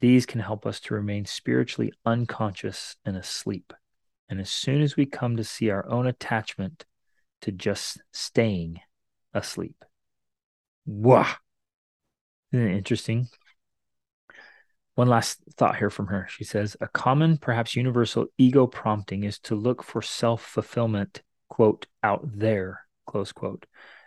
These 0.00 0.26
can 0.26 0.40
help 0.40 0.66
us 0.66 0.80
to 0.80 0.94
remain 0.94 1.24
spiritually 1.24 1.92
unconscious 2.04 2.96
and 3.04 3.16
asleep. 3.16 3.72
And 4.28 4.40
as 4.40 4.50
soon 4.50 4.82
as 4.82 4.96
we 4.96 5.06
come 5.06 5.36
to 5.36 5.44
see 5.44 5.70
our 5.70 5.88
own 5.88 6.06
attachment 6.06 6.84
to 7.42 7.52
just 7.52 8.00
staying 8.12 8.80
asleep. 9.32 9.84
Wow. 10.84 11.32
Isn't 12.52 12.68
it 12.68 12.76
interesting? 12.76 13.28
One 14.94 15.08
last 15.08 15.40
thought 15.56 15.76
here 15.76 15.90
from 15.90 16.06
her. 16.06 16.26
She 16.30 16.44
says, 16.44 16.76
A 16.80 16.88
common, 16.88 17.36
perhaps 17.36 17.76
universal 17.76 18.26
ego 18.38 18.66
prompting 18.66 19.24
is 19.24 19.38
to 19.40 19.54
look 19.54 19.82
for 19.82 20.00
self 20.00 20.42
fulfillment, 20.42 21.22
quote, 21.48 21.86
out 22.02 22.22
there, 22.24 22.80
close 23.06 23.30
quote, 23.32 23.66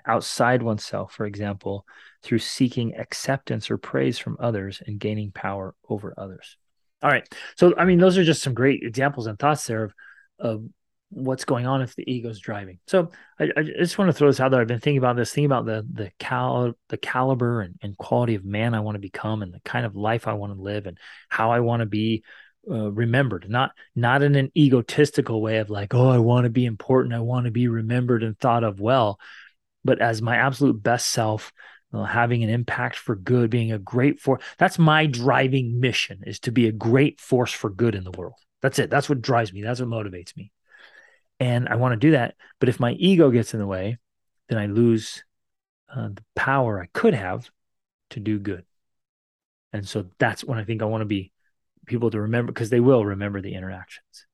outside 0.10 0.64
oneself, 0.64 1.14
for 1.14 1.26
example, 1.26 1.86
through 2.24 2.40
seeking 2.40 2.96
acceptance 2.96 3.70
or 3.70 3.78
praise 3.78 4.18
from 4.18 4.38
others 4.40 4.82
and 4.86 5.00
gaining 5.00 5.32
power 5.32 5.76
over 5.88 6.14
others. 6.18 6.58
All 7.02 7.10
right. 7.10 7.28
So, 7.56 7.76
I 7.78 7.86
mean, 7.86 8.00
those 8.00 8.18
are 8.18 8.24
just 8.24 8.42
some 8.42 8.54
great 8.54 8.82
examples 8.84 9.28
and 9.28 9.38
thoughts 9.38 9.68
there 9.68 9.84
of, 9.84 9.94
of 10.40 10.66
what's 11.12 11.46
going 11.46 11.66
on 11.66 11.82
if 11.82 11.96
the 11.96 12.12
ego's 12.12 12.40
driving. 12.40 12.80
So, 12.88 13.12
I, 13.40 13.52
I 13.56 13.64
just 13.64 13.98
want 13.98 14.10
to 14.10 14.14
throw 14.14 14.28
this 14.28 14.40
out 14.40 14.52
there. 14.52 14.60
I've 14.60 14.68
been 14.68 14.80
thinking 14.80 14.98
about 14.98 15.16
this, 15.16 15.32
thinking 15.32 15.46
about 15.46 15.66
the 15.66 15.88
the 15.94 16.12
cal 16.20 16.74
the 16.90 16.98
caliber 16.98 17.62
and, 17.62 17.76
and 17.82 17.98
quality 17.98 18.36
of 18.36 18.44
man 18.44 18.74
I 18.74 18.82
want 18.82 18.96
to 18.96 19.00
become, 19.00 19.44
and 19.44 19.54
the 19.54 19.62
kind 19.62 19.86
of 19.86 19.96
life 19.96 20.28
I 20.28 20.34
want 20.34 20.54
to 20.54 20.62
live, 20.62 20.88
and 20.88 20.98
how 21.30 21.52
I 21.52 21.62
want 21.62 21.82
to 21.82 21.86
be 21.86 22.24
uh, 22.70 22.92
remembered. 22.92 23.50
Not 23.50 23.72
not 23.96 24.24
in 24.24 24.36
an 24.36 24.52
egotistical 24.58 25.42
way 25.42 25.60
of 25.60 25.70
like, 25.70 25.94
oh, 25.94 26.10
I 26.10 26.18
want 26.18 26.44
to 26.44 26.50
be 26.50 26.66
important, 26.66 27.16
I 27.16 27.20
want 27.20 27.46
to 27.46 27.52
be 27.52 27.68
remembered 27.70 28.24
and 28.24 28.38
thought 28.38 28.66
of 28.66 28.82
well, 28.82 29.20
but 29.84 30.02
as 30.02 30.22
my 30.22 30.36
absolute 30.36 30.82
best 30.82 31.08
self 31.08 31.52
having 31.92 32.44
an 32.44 32.50
impact 32.50 32.98
for 32.98 33.16
good, 33.16 33.50
being 33.50 33.72
a 33.72 33.80
great 33.80 34.20
force. 34.20 34.44
That's 34.58 34.78
my 34.78 35.06
driving 35.08 35.80
mission 35.80 36.24
is 36.26 36.40
to 36.42 36.52
be 36.52 36.68
a 36.68 36.72
great 36.72 37.20
force 37.20 37.52
for 37.52 37.70
good 37.70 37.96
in 37.96 38.04
the 38.04 38.12
world. 38.12 38.36
That's 38.62 38.80
it. 38.80 38.90
That's 38.90 39.10
what 39.10 39.22
drives 39.22 39.52
me. 39.52 39.64
That's 39.64 39.80
what 39.80 39.90
motivates 39.90 40.36
me. 40.38 40.52
And 41.40 41.68
I 41.68 41.76
want 41.76 41.94
to 41.94 42.08
do 42.08 42.12
that. 42.12 42.36
But 42.60 42.70
if 42.70 42.80
my 42.80 42.92
ego 42.92 43.32
gets 43.32 43.54
in 43.54 43.60
the 43.60 43.68
way, 43.68 43.98
then 44.50 44.58
I 44.58 44.68
lose 44.68 45.24
uh, 45.94 46.10
the 46.10 46.24
power 46.36 46.82
I 46.82 46.88
could 46.94 47.14
have 47.14 47.50
to 48.12 48.20
do 48.20 48.38
good. 48.38 48.66
And 49.72 49.88
so 49.88 50.06
that's 50.20 50.44
when 50.44 50.60
I 50.60 50.66
think 50.66 50.82
I 50.82 50.86
want 50.86 51.02
to 51.02 51.06
be 51.06 51.32
people 51.86 52.12
to 52.12 52.22
remember 52.22 52.52
because 52.52 52.70
they 52.70 52.80
will 52.80 53.06
remember 53.06 53.42
the 53.42 53.56
interactions. 53.56 54.28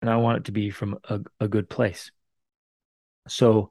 And 0.00 0.10
I 0.10 0.16
want 0.16 0.38
it 0.38 0.44
to 0.46 0.52
be 0.52 0.70
from 0.70 0.98
a, 1.08 1.20
a 1.40 1.48
good 1.48 1.68
place. 1.68 2.10
So, 3.28 3.70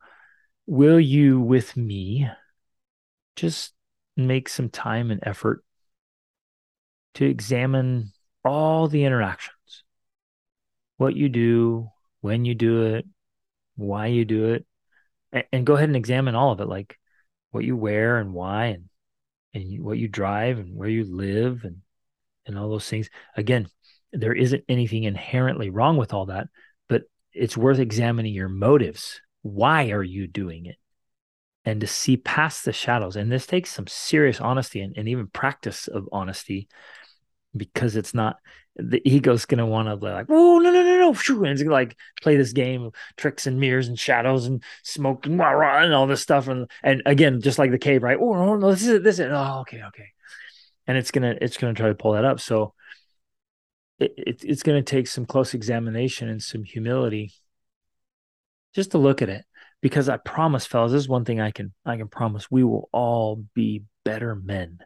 will 0.66 1.00
you 1.00 1.40
with 1.40 1.76
me 1.78 2.30
just 3.36 3.74
make 4.18 4.50
some 4.50 4.70
time 4.70 5.12
and 5.12 5.22
effort 5.24 5.64
to 7.16 7.26
examine 7.26 8.12
all 8.44 8.88
the 8.88 9.04
interactions? 9.04 9.84
What 10.98 11.16
you 11.16 11.30
do, 11.30 11.90
when 12.22 12.46
you 12.46 12.56
do 12.56 12.96
it, 12.96 13.06
why 13.76 14.08
you 14.08 14.26
do 14.26 14.54
it, 14.54 14.66
and, 15.32 15.44
and 15.52 15.66
go 15.66 15.76
ahead 15.76 15.90
and 15.90 15.98
examine 15.98 16.36
all 16.36 16.52
of 16.52 16.62
it, 16.62 16.68
like 16.68 16.98
what 17.52 17.66
you 17.66 17.76
wear 17.76 18.18
and 18.18 18.34
why, 18.34 18.66
and 18.68 18.90
and 19.54 19.82
what 19.84 19.98
you 19.98 20.08
drive 20.08 20.60
and 20.60 20.76
where 20.76 20.90
you 20.90 21.04
live 21.06 21.64
and 21.64 21.78
and 22.46 22.58
all 22.58 22.70
those 22.70 22.88
things. 22.88 23.10
Again, 23.36 23.68
there 24.12 24.34
isn't 24.34 24.64
anything 24.70 25.04
inherently 25.04 25.70
wrong 25.70 25.98
with 25.98 26.14
all 26.14 26.28
that, 26.28 26.48
but 26.88 27.04
it's 27.34 27.58
worth 27.58 27.80
examining 27.80 28.34
your 28.34 28.50
motives. 28.50 29.20
Why 29.46 29.92
are 29.92 30.02
you 30.02 30.26
doing 30.26 30.66
it? 30.66 30.78
And 31.66 31.80
to 31.82 31.86
see 31.88 32.18
past 32.18 32.66
the 32.66 32.74
shadows. 32.74 33.16
And 33.16 33.32
this 33.32 33.46
takes 33.46 33.72
some 33.72 33.86
serious 33.86 34.42
honesty 34.42 34.82
and, 34.82 34.98
and 34.98 35.08
even 35.08 35.28
practice 35.28 35.88
of 35.88 36.10
honesty 36.12 36.68
because 37.56 37.96
it's 37.96 38.16
not 38.16 38.38
the 38.76 39.08
ego's 39.08 39.46
gonna 39.46 39.68
want 39.68 39.88
to 39.88 39.94
like, 39.94 40.26
oh 40.30 40.58
no 40.58 40.72
no 40.72 40.82
no 40.82 40.98
no, 40.98 41.44
and 41.44 41.48
it's 41.48 41.62
gonna 41.62 41.72
like 41.76 41.96
play 42.24 42.38
this 42.38 42.54
game 42.54 42.86
of 42.86 42.96
tricks 43.18 43.46
and 43.46 43.60
mirrors 43.60 43.88
and 43.88 44.00
shadows 44.00 44.48
and 44.48 44.64
smoke 44.82 45.28
and, 45.28 45.38
rah, 45.38 45.52
rah, 45.52 45.84
and 45.84 45.94
all 45.94 46.08
this 46.08 46.22
stuff 46.22 46.48
and 46.48 46.70
and 46.82 47.04
again 47.06 47.40
just 47.40 47.60
like 47.60 47.70
the 47.70 47.78
cave, 47.78 48.02
right? 48.02 48.18
Oh 48.20 48.34
no 48.34 48.56
no, 48.56 48.72
this 48.72 48.82
is 48.82 48.88
it, 48.88 49.04
this 49.04 49.16
is 49.16 49.20
it. 49.20 49.32
oh 49.32 49.60
okay 49.62 49.84
okay, 49.90 50.08
and 50.88 50.98
it's 50.98 51.12
gonna 51.12 51.36
it's 51.40 51.58
gonna 51.58 51.76
try 51.76 51.88
to 51.90 51.96
pull 51.96 52.14
that 52.14 52.26
up. 52.26 52.40
So 52.40 52.74
it, 54.00 54.14
it 54.18 54.44
it's 54.44 54.64
gonna 54.64 54.82
take 54.82 55.06
some 55.06 55.28
close 55.28 55.54
examination 55.54 56.30
and 56.30 56.42
some 56.42 56.64
humility 56.64 57.32
just 58.76 58.92
to 58.92 58.98
look 58.98 59.22
at 59.22 59.30
it 59.30 59.46
because 59.82 60.10
I 60.10 60.18
promise, 60.18 60.66
fellas, 60.66 60.92
this 60.92 61.04
is 61.04 61.10
one 61.10 61.26
thing 61.26 61.40
I 61.40 61.52
can 61.52 61.74
I 61.86 61.98
can 61.98 62.10
promise: 62.10 62.52
we 62.52 62.64
will 62.64 62.90
all 62.92 63.46
be 63.56 63.84
better 64.04 64.36
men 64.36 64.80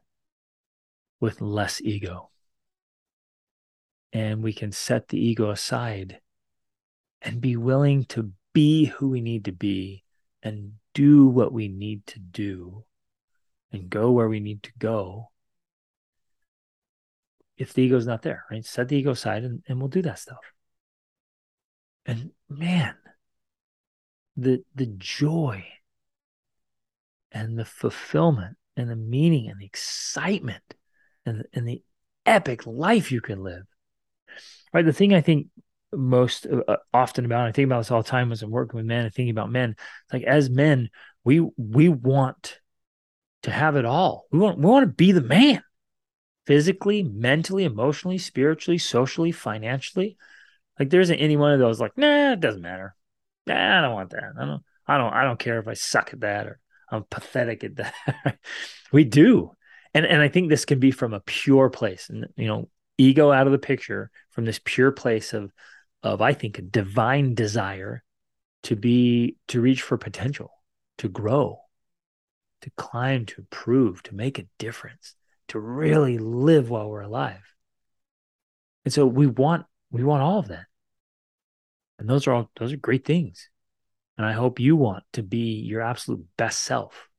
with 1.19 1.41
less 1.41 1.81
ego. 1.81 2.29
And 4.11 4.41
we 4.41 4.53
can 4.53 4.71
set 4.71 5.09
the 5.09 5.19
ego 5.19 5.51
aside 5.51 6.19
and 7.21 7.41
be 7.41 7.55
willing 7.55 8.05
to 8.05 8.31
be 8.53 8.85
who 8.85 9.09
we 9.09 9.21
need 9.21 9.45
to 9.45 9.51
be 9.51 10.03
and 10.41 10.73
do 10.93 11.27
what 11.27 11.53
we 11.53 11.67
need 11.67 12.07
to 12.07 12.19
do 12.19 12.85
and 13.71 13.89
go 13.89 14.11
where 14.11 14.27
we 14.27 14.39
need 14.39 14.63
to 14.63 14.71
go 14.79 15.29
if 17.57 17.73
the 17.73 17.83
ego's 17.83 18.07
not 18.07 18.23
there 18.23 18.45
right? 18.49 18.65
Set 18.65 18.87
the 18.87 18.97
ego 18.97 19.11
aside 19.11 19.43
and, 19.43 19.61
and 19.67 19.79
we'll 19.79 19.89
do 19.89 20.01
that 20.01 20.17
stuff. 20.17 20.53
And 22.05 22.31
man 22.49 22.95
the 24.41 24.63
the 24.75 24.85
joy 24.97 25.65
and 27.31 27.57
the 27.57 27.65
fulfillment 27.65 28.57
and 28.75 28.89
the 28.89 28.95
meaning 28.95 29.49
and 29.49 29.59
the 29.59 29.65
excitement 29.65 30.63
and, 31.25 31.45
and 31.53 31.67
the 31.67 31.83
epic 32.25 32.65
life 32.65 33.11
you 33.11 33.21
can 33.21 33.43
live. 33.43 33.63
Right? 34.73 34.85
The 34.85 34.93
thing 34.93 35.13
i 35.13 35.21
think 35.21 35.47
most 35.91 36.45
uh, 36.45 36.77
often 36.93 37.25
about 37.25 37.47
i 37.47 37.51
think 37.51 37.65
about 37.65 37.79
this 37.79 37.89
all 37.89 38.03
the 38.03 38.09
time 38.09 38.31
as 38.31 38.43
i'm 38.43 38.51
working 38.51 38.77
with 38.77 38.85
men 38.85 39.05
and 39.05 39.13
thinking 39.13 39.31
about 39.31 39.51
men 39.51 39.75
like 40.13 40.21
as 40.21 40.47
men 40.47 40.89
we 41.23 41.39
we 41.57 41.89
want 41.89 42.59
to 43.43 43.51
have 43.51 43.75
it 43.75 43.85
all. 43.85 44.25
We 44.31 44.39
want 44.39 44.57
we 44.57 44.65
want 44.65 44.83
to 44.83 44.93
be 44.93 45.11
the 45.11 45.21
man. 45.21 45.63
Physically 46.45 47.03
mentally 47.03 47.63
emotionally 47.63 48.17
spiritually 48.17 48.79
socially 48.79 49.31
financially. 49.31 50.17
Like 50.79 50.89
there 50.89 51.01
isn't 51.01 51.19
any 51.19 51.37
one 51.37 51.51
of 51.51 51.59
those 51.59 51.79
like 51.79 51.97
nah 51.97 52.33
it 52.33 52.39
doesn't 52.39 52.61
matter 52.61 52.95
nah 53.49 53.79
i 53.79 53.81
don't 53.81 53.93
want 53.93 54.11
that 54.11 54.31
i 54.39 54.45
don't 54.45 54.63
i 54.87 54.97
don't 54.97 55.13
i 55.13 55.23
don't 55.23 55.39
care 55.39 55.59
if 55.59 55.67
i 55.67 55.73
suck 55.73 56.13
at 56.13 56.21
that 56.21 56.47
or 56.47 56.59
i'm 56.89 57.03
pathetic 57.09 57.63
at 57.63 57.75
that 57.75 57.93
we 58.93 59.03
do 59.03 59.51
and 59.93 60.05
and 60.05 60.21
i 60.21 60.29
think 60.29 60.49
this 60.49 60.65
can 60.65 60.79
be 60.79 60.91
from 60.91 61.13
a 61.13 61.19
pure 61.19 61.69
place 61.69 62.09
and 62.09 62.27
you 62.37 62.47
know 62.47 62.69
ego 62.97 63.31
out 63.31 63.47
of 63.47 63.51
the 63.51 63.59
picture 63.59 64.11
from 64.29 64.45
this 64.45 64.59
pure 64.63 64.91
place 64.91 65.33
of 65.33 65.51
of 66.03 66.21
I 66.21 66.33
think 66.33 66.57
a 66.57 66.61
divine 66.61 67.33
desire 67.33 68.03
to 68.63 68.75
be 68.75 69.37
to 69.47 69.61
reach 69.61 69.81
for 69.81 69.97
potential, 69.97 70.51
to 70.97 71.09
grow, 71.09 71.59
to 72.61 72.69
climb, 72.77 73.25
to 73.27 73.41
improve, 73.41 74.03
to 74.03 74.15
make 74.15 74.39
a 74.39 74.45
difference, 74.57 75.15
to 75.49 75.59
really 75.59 76.17
live 76.17 76.69
while 76.69 76.89
we're 76.89 77.01
alive. 77.01 77.43
And 78.85 78.93
so 78.93 79.05
we 79.05 79.27
want 79.27 79.65
we 79.91 80.03
want 80.03 80.23
all 80.23 80.39
of 80.39 80.49
that. 80.49 80.65
And 81.99 82.09
those 82.09 82.25
are 82.27 82.33
all 82.33 82.49
those 82.57 82.73
are 82.73 82.77
great 82.77 83.05
things. 83.05 83.49
And 84.17 84.25
I 84.25 84.31
hope 84.31 84.59
you 84.59 84.75
want 84.75 85.03
to 85.13 85.23
be 85.23 85.61
your 85.61 85.81
absolute 85.81 86.25
best 86.37 86.61
self. 86.61 87.09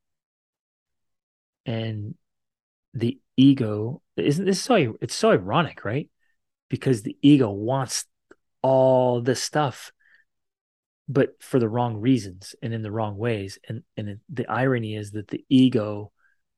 And 1.66 2.14
the 2.94 3.18
ego 3.36 4.02
isn't 4.16 4.44
this 4.44 4.60
so 4.60 4.96
it's 5.00 5.14
so 5.14 5.30
ironic, 5.30 5.84
right? 5.84 6.10
Because 6.68 7.02
the 7.02 7.16
ego 7.22 7.50
wants 7.50 8.06
all 8.62 9.20
this 9.20 9.42
stuff, 9.42 9.92
but 11.08 11.42
for 11.42 11.58
the 11.58 11.68
wrong 11.68 11.96
reasons 11.98 12.54
and 12.62 12.74
in 12.74 12.82
the 12.82 12.90
wrong 12.90 13.16
ways. 13.16 13.58
And 13.68 13.82
and 13.96 14.18
the 14.32 14.50
irony 14.50 14.96
is 14.96 15.12
that 15.12 15.28
the 15.28 15.44
ego 15.50 16.12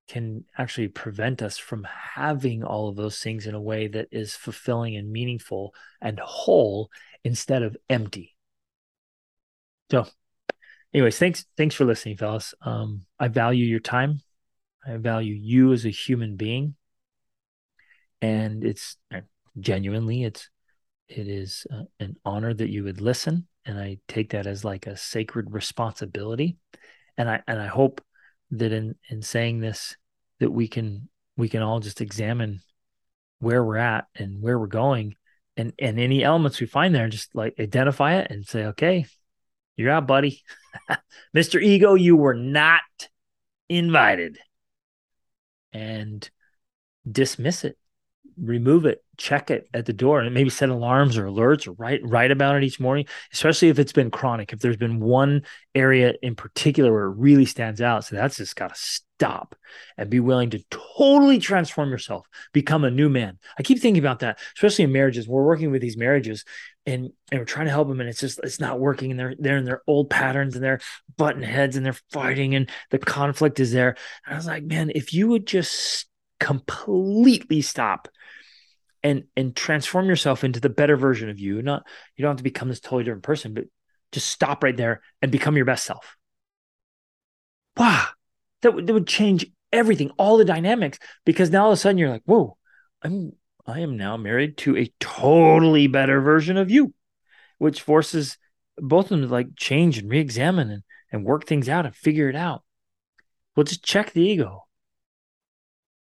can 0.09 0.45
actually 0.59 0.89
prevent 0.89 1.43
us 1.43 1.59
from 1.59 1.87
having 2.15 2.63
all 2.65 2.89
of 2.89 2.97
those 2.97 3.19
things 3.21 3.47
in 3.47 3.55
a 3.55 3.61
way 3.61 3.87
that 3.87 4.09
is 4.11 4.35
fulfilling 4.35 4.97
and 4.97 5.11
meaningful 5.11 5.75
and 6.01 6.19
whole 6.19 6.91
instead 7.25 7.63
of 7.63 7.77
empty. 7.89 8.37
So, 9.91 10.07
anyways, 10.93 11.19
thanks 11.19 11.45
thanks 11.57 11.75
for 11.75 11.85
listening, 11.85 12.17
fellas. 12.17 12.55
Um, 12.63 13.07
I 13.19 13.29
value 13.29 13.65
your 13.65 13.81
time. 13.81 14.21
I 14.87 14.97
value 14.97 15.35
you 15.35 15.73
as 15.73 15.85
a 15.85 15.91
human 15.91 16.37
being 16.37 16.75
and 18.23 18.65
it's 18.65 18.97
uh, 19.13 19.21
genuinely 19.59 20.25
it's 20.25 20.49
it 21.09 21.29
is 21.29 21.67
uh, 21.71 21.83
an 22.01 22.17
honor 22.25 22.55
that 22.55 22.71
you 22.71 22.85
would 22.85 23.01
listen 23.01 23.47
and 23.67 23.79
i 23.79 23.99
take 24.09 24.31
that 24.31 24.47
as 24.47 24.65
like 24.65 24.87
a 24.87 24.97
sacred 24.97 25.53
responsibility 25.53 26.57
and 27.19 27.29
i 27.29 27.43
and 27.47 27.61
i 27.61 27.67
hope 27.67 28.01
that 28.53 28.73
in 28.73 28.95
in 29.09 29.23
saying 29.23 29.61
this 29.61 29.97
that 30.41 30.51
we 30.51 30.69
can 30.69 31.09
we 31.37 31.49
can 31.49 31.63
all 31.63 31.81
just 31.81 32.01
examine 32.01 32.61
where 33.41 33.65
we're 33.65 33.77
at 33.77 34.07
and 34.15 34.41
where 34.41 34.59
we're 34.59 34.67
going 34.67 35.17
and 35.57 35.73
and 35.79 35.99
any 35.99 36.23
elements 36.23 36.61
we 36.61 36.67
find 36.67 36.95
there 36.95 37.09
just 37.09 37.35
like 37.35 37.55
identify 37.59 38.15
it 38.15 38.31
and 38.31 38.47
say 38.47 38.67
okay 38.67 39.07
you're 39.77 39.91
out 39.91 40.07
buddy. 40.07 40.43
Mr 41.37 41.63
ego 41.63 41.95
you 41.95 42.17
were 42.17 42.35
not 42.35 42.83
invited. 43.69 44.39
And 45.73 46.29
dismiss 47.11 47.65
it 47.65 47.79
remove 48.41 48.87
it, 48.87 49.03
check 49.17 49.51
it 49.51 49.69
at 49.75 49.87
the 49.87 49.93
door, 49.93 50.21
and 50.21 50.35
maybe 50.35 50.51
set 50.51 50.69
alarms 50.69 51.17
or 51.17 51.27
alerts 51.27 51.67
or 51.67 51.73
write 51.73 52.01
write 52.05 52.31
about 52.31 52.57
it 52.57 52.65
each 52.65 52.81
morning. 52.81 53.07
Especially 53.33 53.69
if 53.69 53.79
it's 53.79 53.93
been 53.93 54.11
chronic, 54.11 54.53
if 54.53 54.61
there's 54.61 54.77
been 54.77 55.01
one 55.01 55.43
area 55.75 56.15
in 56.23 56.35
particular 56.35 56.93
where 56.93 57.05
it 57.05 57.17
really 57.17 57.47
stands 57.47 57.81
out, 57.81 58.05
so 58.05 58.17
that's 58.17 58.37
just 58.37 58.57
got 58.57 58.75
to 58.75 58.81
stop 58.81 59.55
and 59.97 60.11
be 60.11 60.21
willing 60.21 60.51
to 60.51 60.65
totally 60.71 61.39
transform 61.39 61.91
yourself, 61.91 62.27
become 62.53 62.85
a 62.85 62.91
new 62.91 63.09
man. 63.09 63.39
I 63.59 63.63
keep 63.63 63.81
thinking 63.81 64.03
about 64.03 64.21
that, 64.21 64.39
especially 64.57 64.85
in 64.85 64.93
marriages. 64.93 65.29
We're 65.29 65.45
working 65.45 65.71
with 65.71 65.83
these 65.83 65.97
marriages, 65.97 66.45
and 66.87 67.11
and 67.31 67.41
we're 67.41 67.45
trying 67.45 67.67
to 67.67 67.73
help 67.73 67.89
them, 67.89 68.01
and 68.01 68.09
it's 68.09 68.21
just 68.21 68.41
it's 68.43 68.61
not 68.61 68.81
working, 68.81 69.11
and 69.11 69.21
they're 69.21 69.35
they're 69.39 69.59
in 69.59 69.65
their 69.65 69.83
old 69.87 70.11
patterns, 70.11 70.55
and 70.55 70.65
they're 70.65 70.81
button 71.17 71.43
heads, 71.43 71.77
and 71.77 71.87
they're 71.87 71.99
fighting, 72.11 72.55
and 72.55 72.71
the 72.91 72.99
conflict 72.99 73.61
is 73.61 73.73
there. 73.73 73.97
And 74.27 74.35
I 74.35 74.37
was 74.37 74.47
like, 74.47 74.65
man, 74.65 74.91
if 74.95 75.13
you 75.13 75.29
would 75.29 75.47
just 75.47 76.07
completely 76.43 77.63
stop 77.63 78.09
and 79.03 79.25
and 79.37 79.55
transform 79.55 80.09
yourself 80.09 80.45
into 80.45 80.61
the 80.61 80.69
better 80.69 80.97
version 80.97 81.29
of 81.29 81.39
you. 81.39 81.63
Not 81.63 81.87
you 82.17 82.23
don't 82.23 82.31
have 82.31 82.37
to 82.39 82.43
become 82.43 82.69
this 82.69 82.81
totally 82.81 83.05
different 83.05 83.25
person, 83.25 83.55
but 83.55 83.65
just 84.13 84.29
stop 84.29 84.63
right 84.63 84.77
there 84.77 85.03
and 85.21 85.33
become 85.33 85.57
your 85.57 85.65
best 85.65 85.85
self. 85.85 86.17
Wow, 87.77 88.07
that 88.63 88.75
would 88.75 88.87
that 88.87 88.93
would 88.93 89.07
change 89.07 89.47
everything, 89.73 90.11
all 90.19 90.37
the 90.37 90.45
dynamics, 90.45 90.99
because 91.25 91.51
now 91.51 91.65
all 91.65 91.71
of 91.71 91.75
a 91.75 91.77
sudden 91.77 91.99
you're 91.99 92.11
like, 92.11 92.23
whoa, 92.25 92.57
I'm 93.03 93.33
I 93.67 93.81
am 93.81 93.97
now 93.97 94.17
married 94.17 94.57
to 94.59 94.77
a 94.77 94.93
totally 95.01 95.87
better 95.87 96.21
version 96.21 96.57
of 96.57 96.71
you, 96.71 96.95
which 97.59 97.81
forces 97.81 98.39
both 98.77 99.07
of 99.07 99.21
them 99.21 99.23
to 99.23 99.33
like 99.33 99.57
change 99.57 99.99
and 99.99 100.11
re-examine 100.11 100.71
and, 100.71 100.83
and 101.11 101.25
work 101.25 101.47
things 101.47 101.69
out 101.69 101.87
and 101.87 101.95
figure 101.95 102.29
it 102.29 102.37
out. 102.37 102.63
Well, 103.55 103.65
just 103.65 103.85
check 103.85 104.13
the 104.13 104.23
ego. 104.23 104.67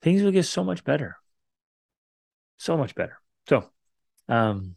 Things 0.02 0.22
will 0.22 0.30
get 0.30 0.44
so 0.44 0.62
much 0.64 0.84
better 0.84 1.16
so 2.60 2.76
much 2.76 2.94
better. 2.94 3.18
So, 3.48 3.64
um, 4.28 4.76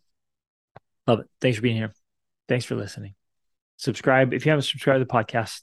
love 1.06 1.20
it. 1.20 1.28
Thanks 1.42 1.58
for 1.58 1.62
being 1.62 1.76
here. 1.76 1.94
Thanks 2.48 2.66
for 2.66 2.76
listening. 2.76 3.14
Subscribe 3.78 4.34
if 4.34 4.46
you 4.46 4.52
haven't 4.52 4.64
subscribed 4.64 5.02
to 5.02 5.06
the 5.06 5.12
podcast. 5.12 5.62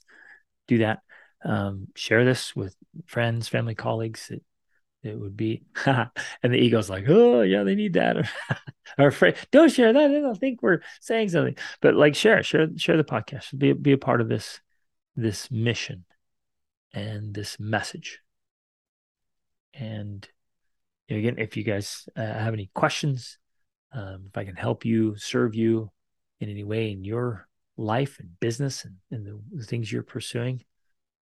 Do 0.67 0.77
that. 0.79 0.99
Um, 1.43 1.87
share 1.95 2.23
this 2.23 2.55
with 2.55 2.75
friends, 3.07 3.47
family, 3.47 3.73
colleagues. 3.73 4.29
It 4.29 4.43
it 5.03 5.19
would 5.19 5.35
be 5.35 5.63
and 5.85 6.09
the 6.43 6.57
ego's 6.57 6.87
like 6.87 7.05
oh 7.07 7.41
yeah 7.41 7.63
they 7.63 7.73
need 7.73 7.93
that 7.93 8.17
or, 8.99 9.07
afraid 9.07 9.35
don't 9.49 9.71
share 9.71 9.91
that 9.91 10.09
they'll 10.09 10.35
think 10.35 10.61
we're 10.61 10.81
saying 10.99 11.27
something 11.27 11.55
but 11.81 11.95
like 11.95 12.13
share 12.13 12.43
share 12.43 12.67
share 12.77 12.97
the 12.97 13.03
podcast 13.03 13.57
be, 13.57 13.73
be 13.73 13.93
a 13.93 13.97
part 13.97 14.21
of 14.21 14.29
this 14.29 14.61
this 15.15 15.49
mission 15.49 16.05
and 16.93 17.33
this 17.33 17.59
message 17.59 18.19
and 19.73 20.27
again 21.17 21.35
if 21.37 21.57
you 21.57 21.63
guys 21.63 22.07
uh, 22.15 22.21
have 22.21 22.53
any 22.53 22.69
questions 22.73 23.37
um, 23.93 24.25
if 24.27 24.37
i 24.37 24.43
can 24.43 24.55
help 24.55 24.85
you 24.85 25.15
serve 25.17 25.55
you 25.55 25.91
in 26.39 26.49
any 26.49 26.63
way 26.63 26.91
in 26.91 27.03
your 27.03 27.47
life 27.77 28.19
and 28.19 28.39
business 28.39 28.85
and, 28.85 28.95
and 29.11 29.25
the, 29.25 29.39
the 29.57 29.63
things 29.63 29.91
you're 29.91 30.03
pursuing 30.03 30.63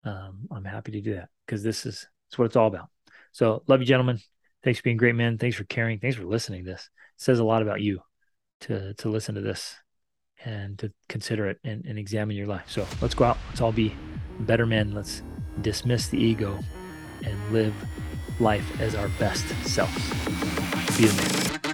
um, 0.03 0.47
i'm 0.51 0.65
happy 0.65 0.91
to 0.91 1.01
do 1.01 1.15
that 1.15 1.29
because 1.45 1.63
this 1.63 1.85
is 1.85 2.07
it's 2.27 2.37
what 2.37 2.45
it's 2.45 2.55
all 2.55 2.67
about 2.67 2.89
so 3.35 3.63
love 3.67 3.81
you, 3.81 3.85
gentlemen. 3.85 4.19
Thanks 4.63 4.79
for 4.79 4.83
being 4.83 4.95
great 4.95 5.13
men. 5.13 5.37
Thanks 5.37 5.57
for 5.57 5.65
caring. 5.65 5.99
Thanks 5.99 6.15
for 6.15 6.23
listening 6.23 6.63
to 6.63 6.71
this. 6.71 6.89
It 7.17 7.21
says 7.21 7.39
a 7.39 7.43
lot 7.43 7.61
about 7.61 7.81
you 7.81 7.99
to 8.61 8.93
to 8.93 9.09
listen 9.09 9.35
to 9.35 9.41
this 9.41 9.75
and 10.45 10.79
to 10.79 10.93
consider 11.09 11.47
it 11.47 11.59
and, 11.65 11.83
and 11.83 11.99
examine 11.99 12.37
your 12.37 12.47
life. 12.47 12.63
So 12.67 12.87
let's 13.01 13.13
go 13.13 13.25
out. 13.25 13.37
Let's 13.49 13.59
all 13.59 13.73
be 13.73 13.93
better 14.39 14.65
men. 14.65 14.93
Let's 14.93 15.21
dismiss 15.61 16.07
the 16.07 16.17
ego 16.17 16.57
and 17.25 17.51
live 17.51 17.73
life 18.39 18.79
as 18.81 18.95
our 18.95 19.07
best 19.19 19.47
selves. 19.65 20.09
Be 20.97 21.05
man. 21.07 21.64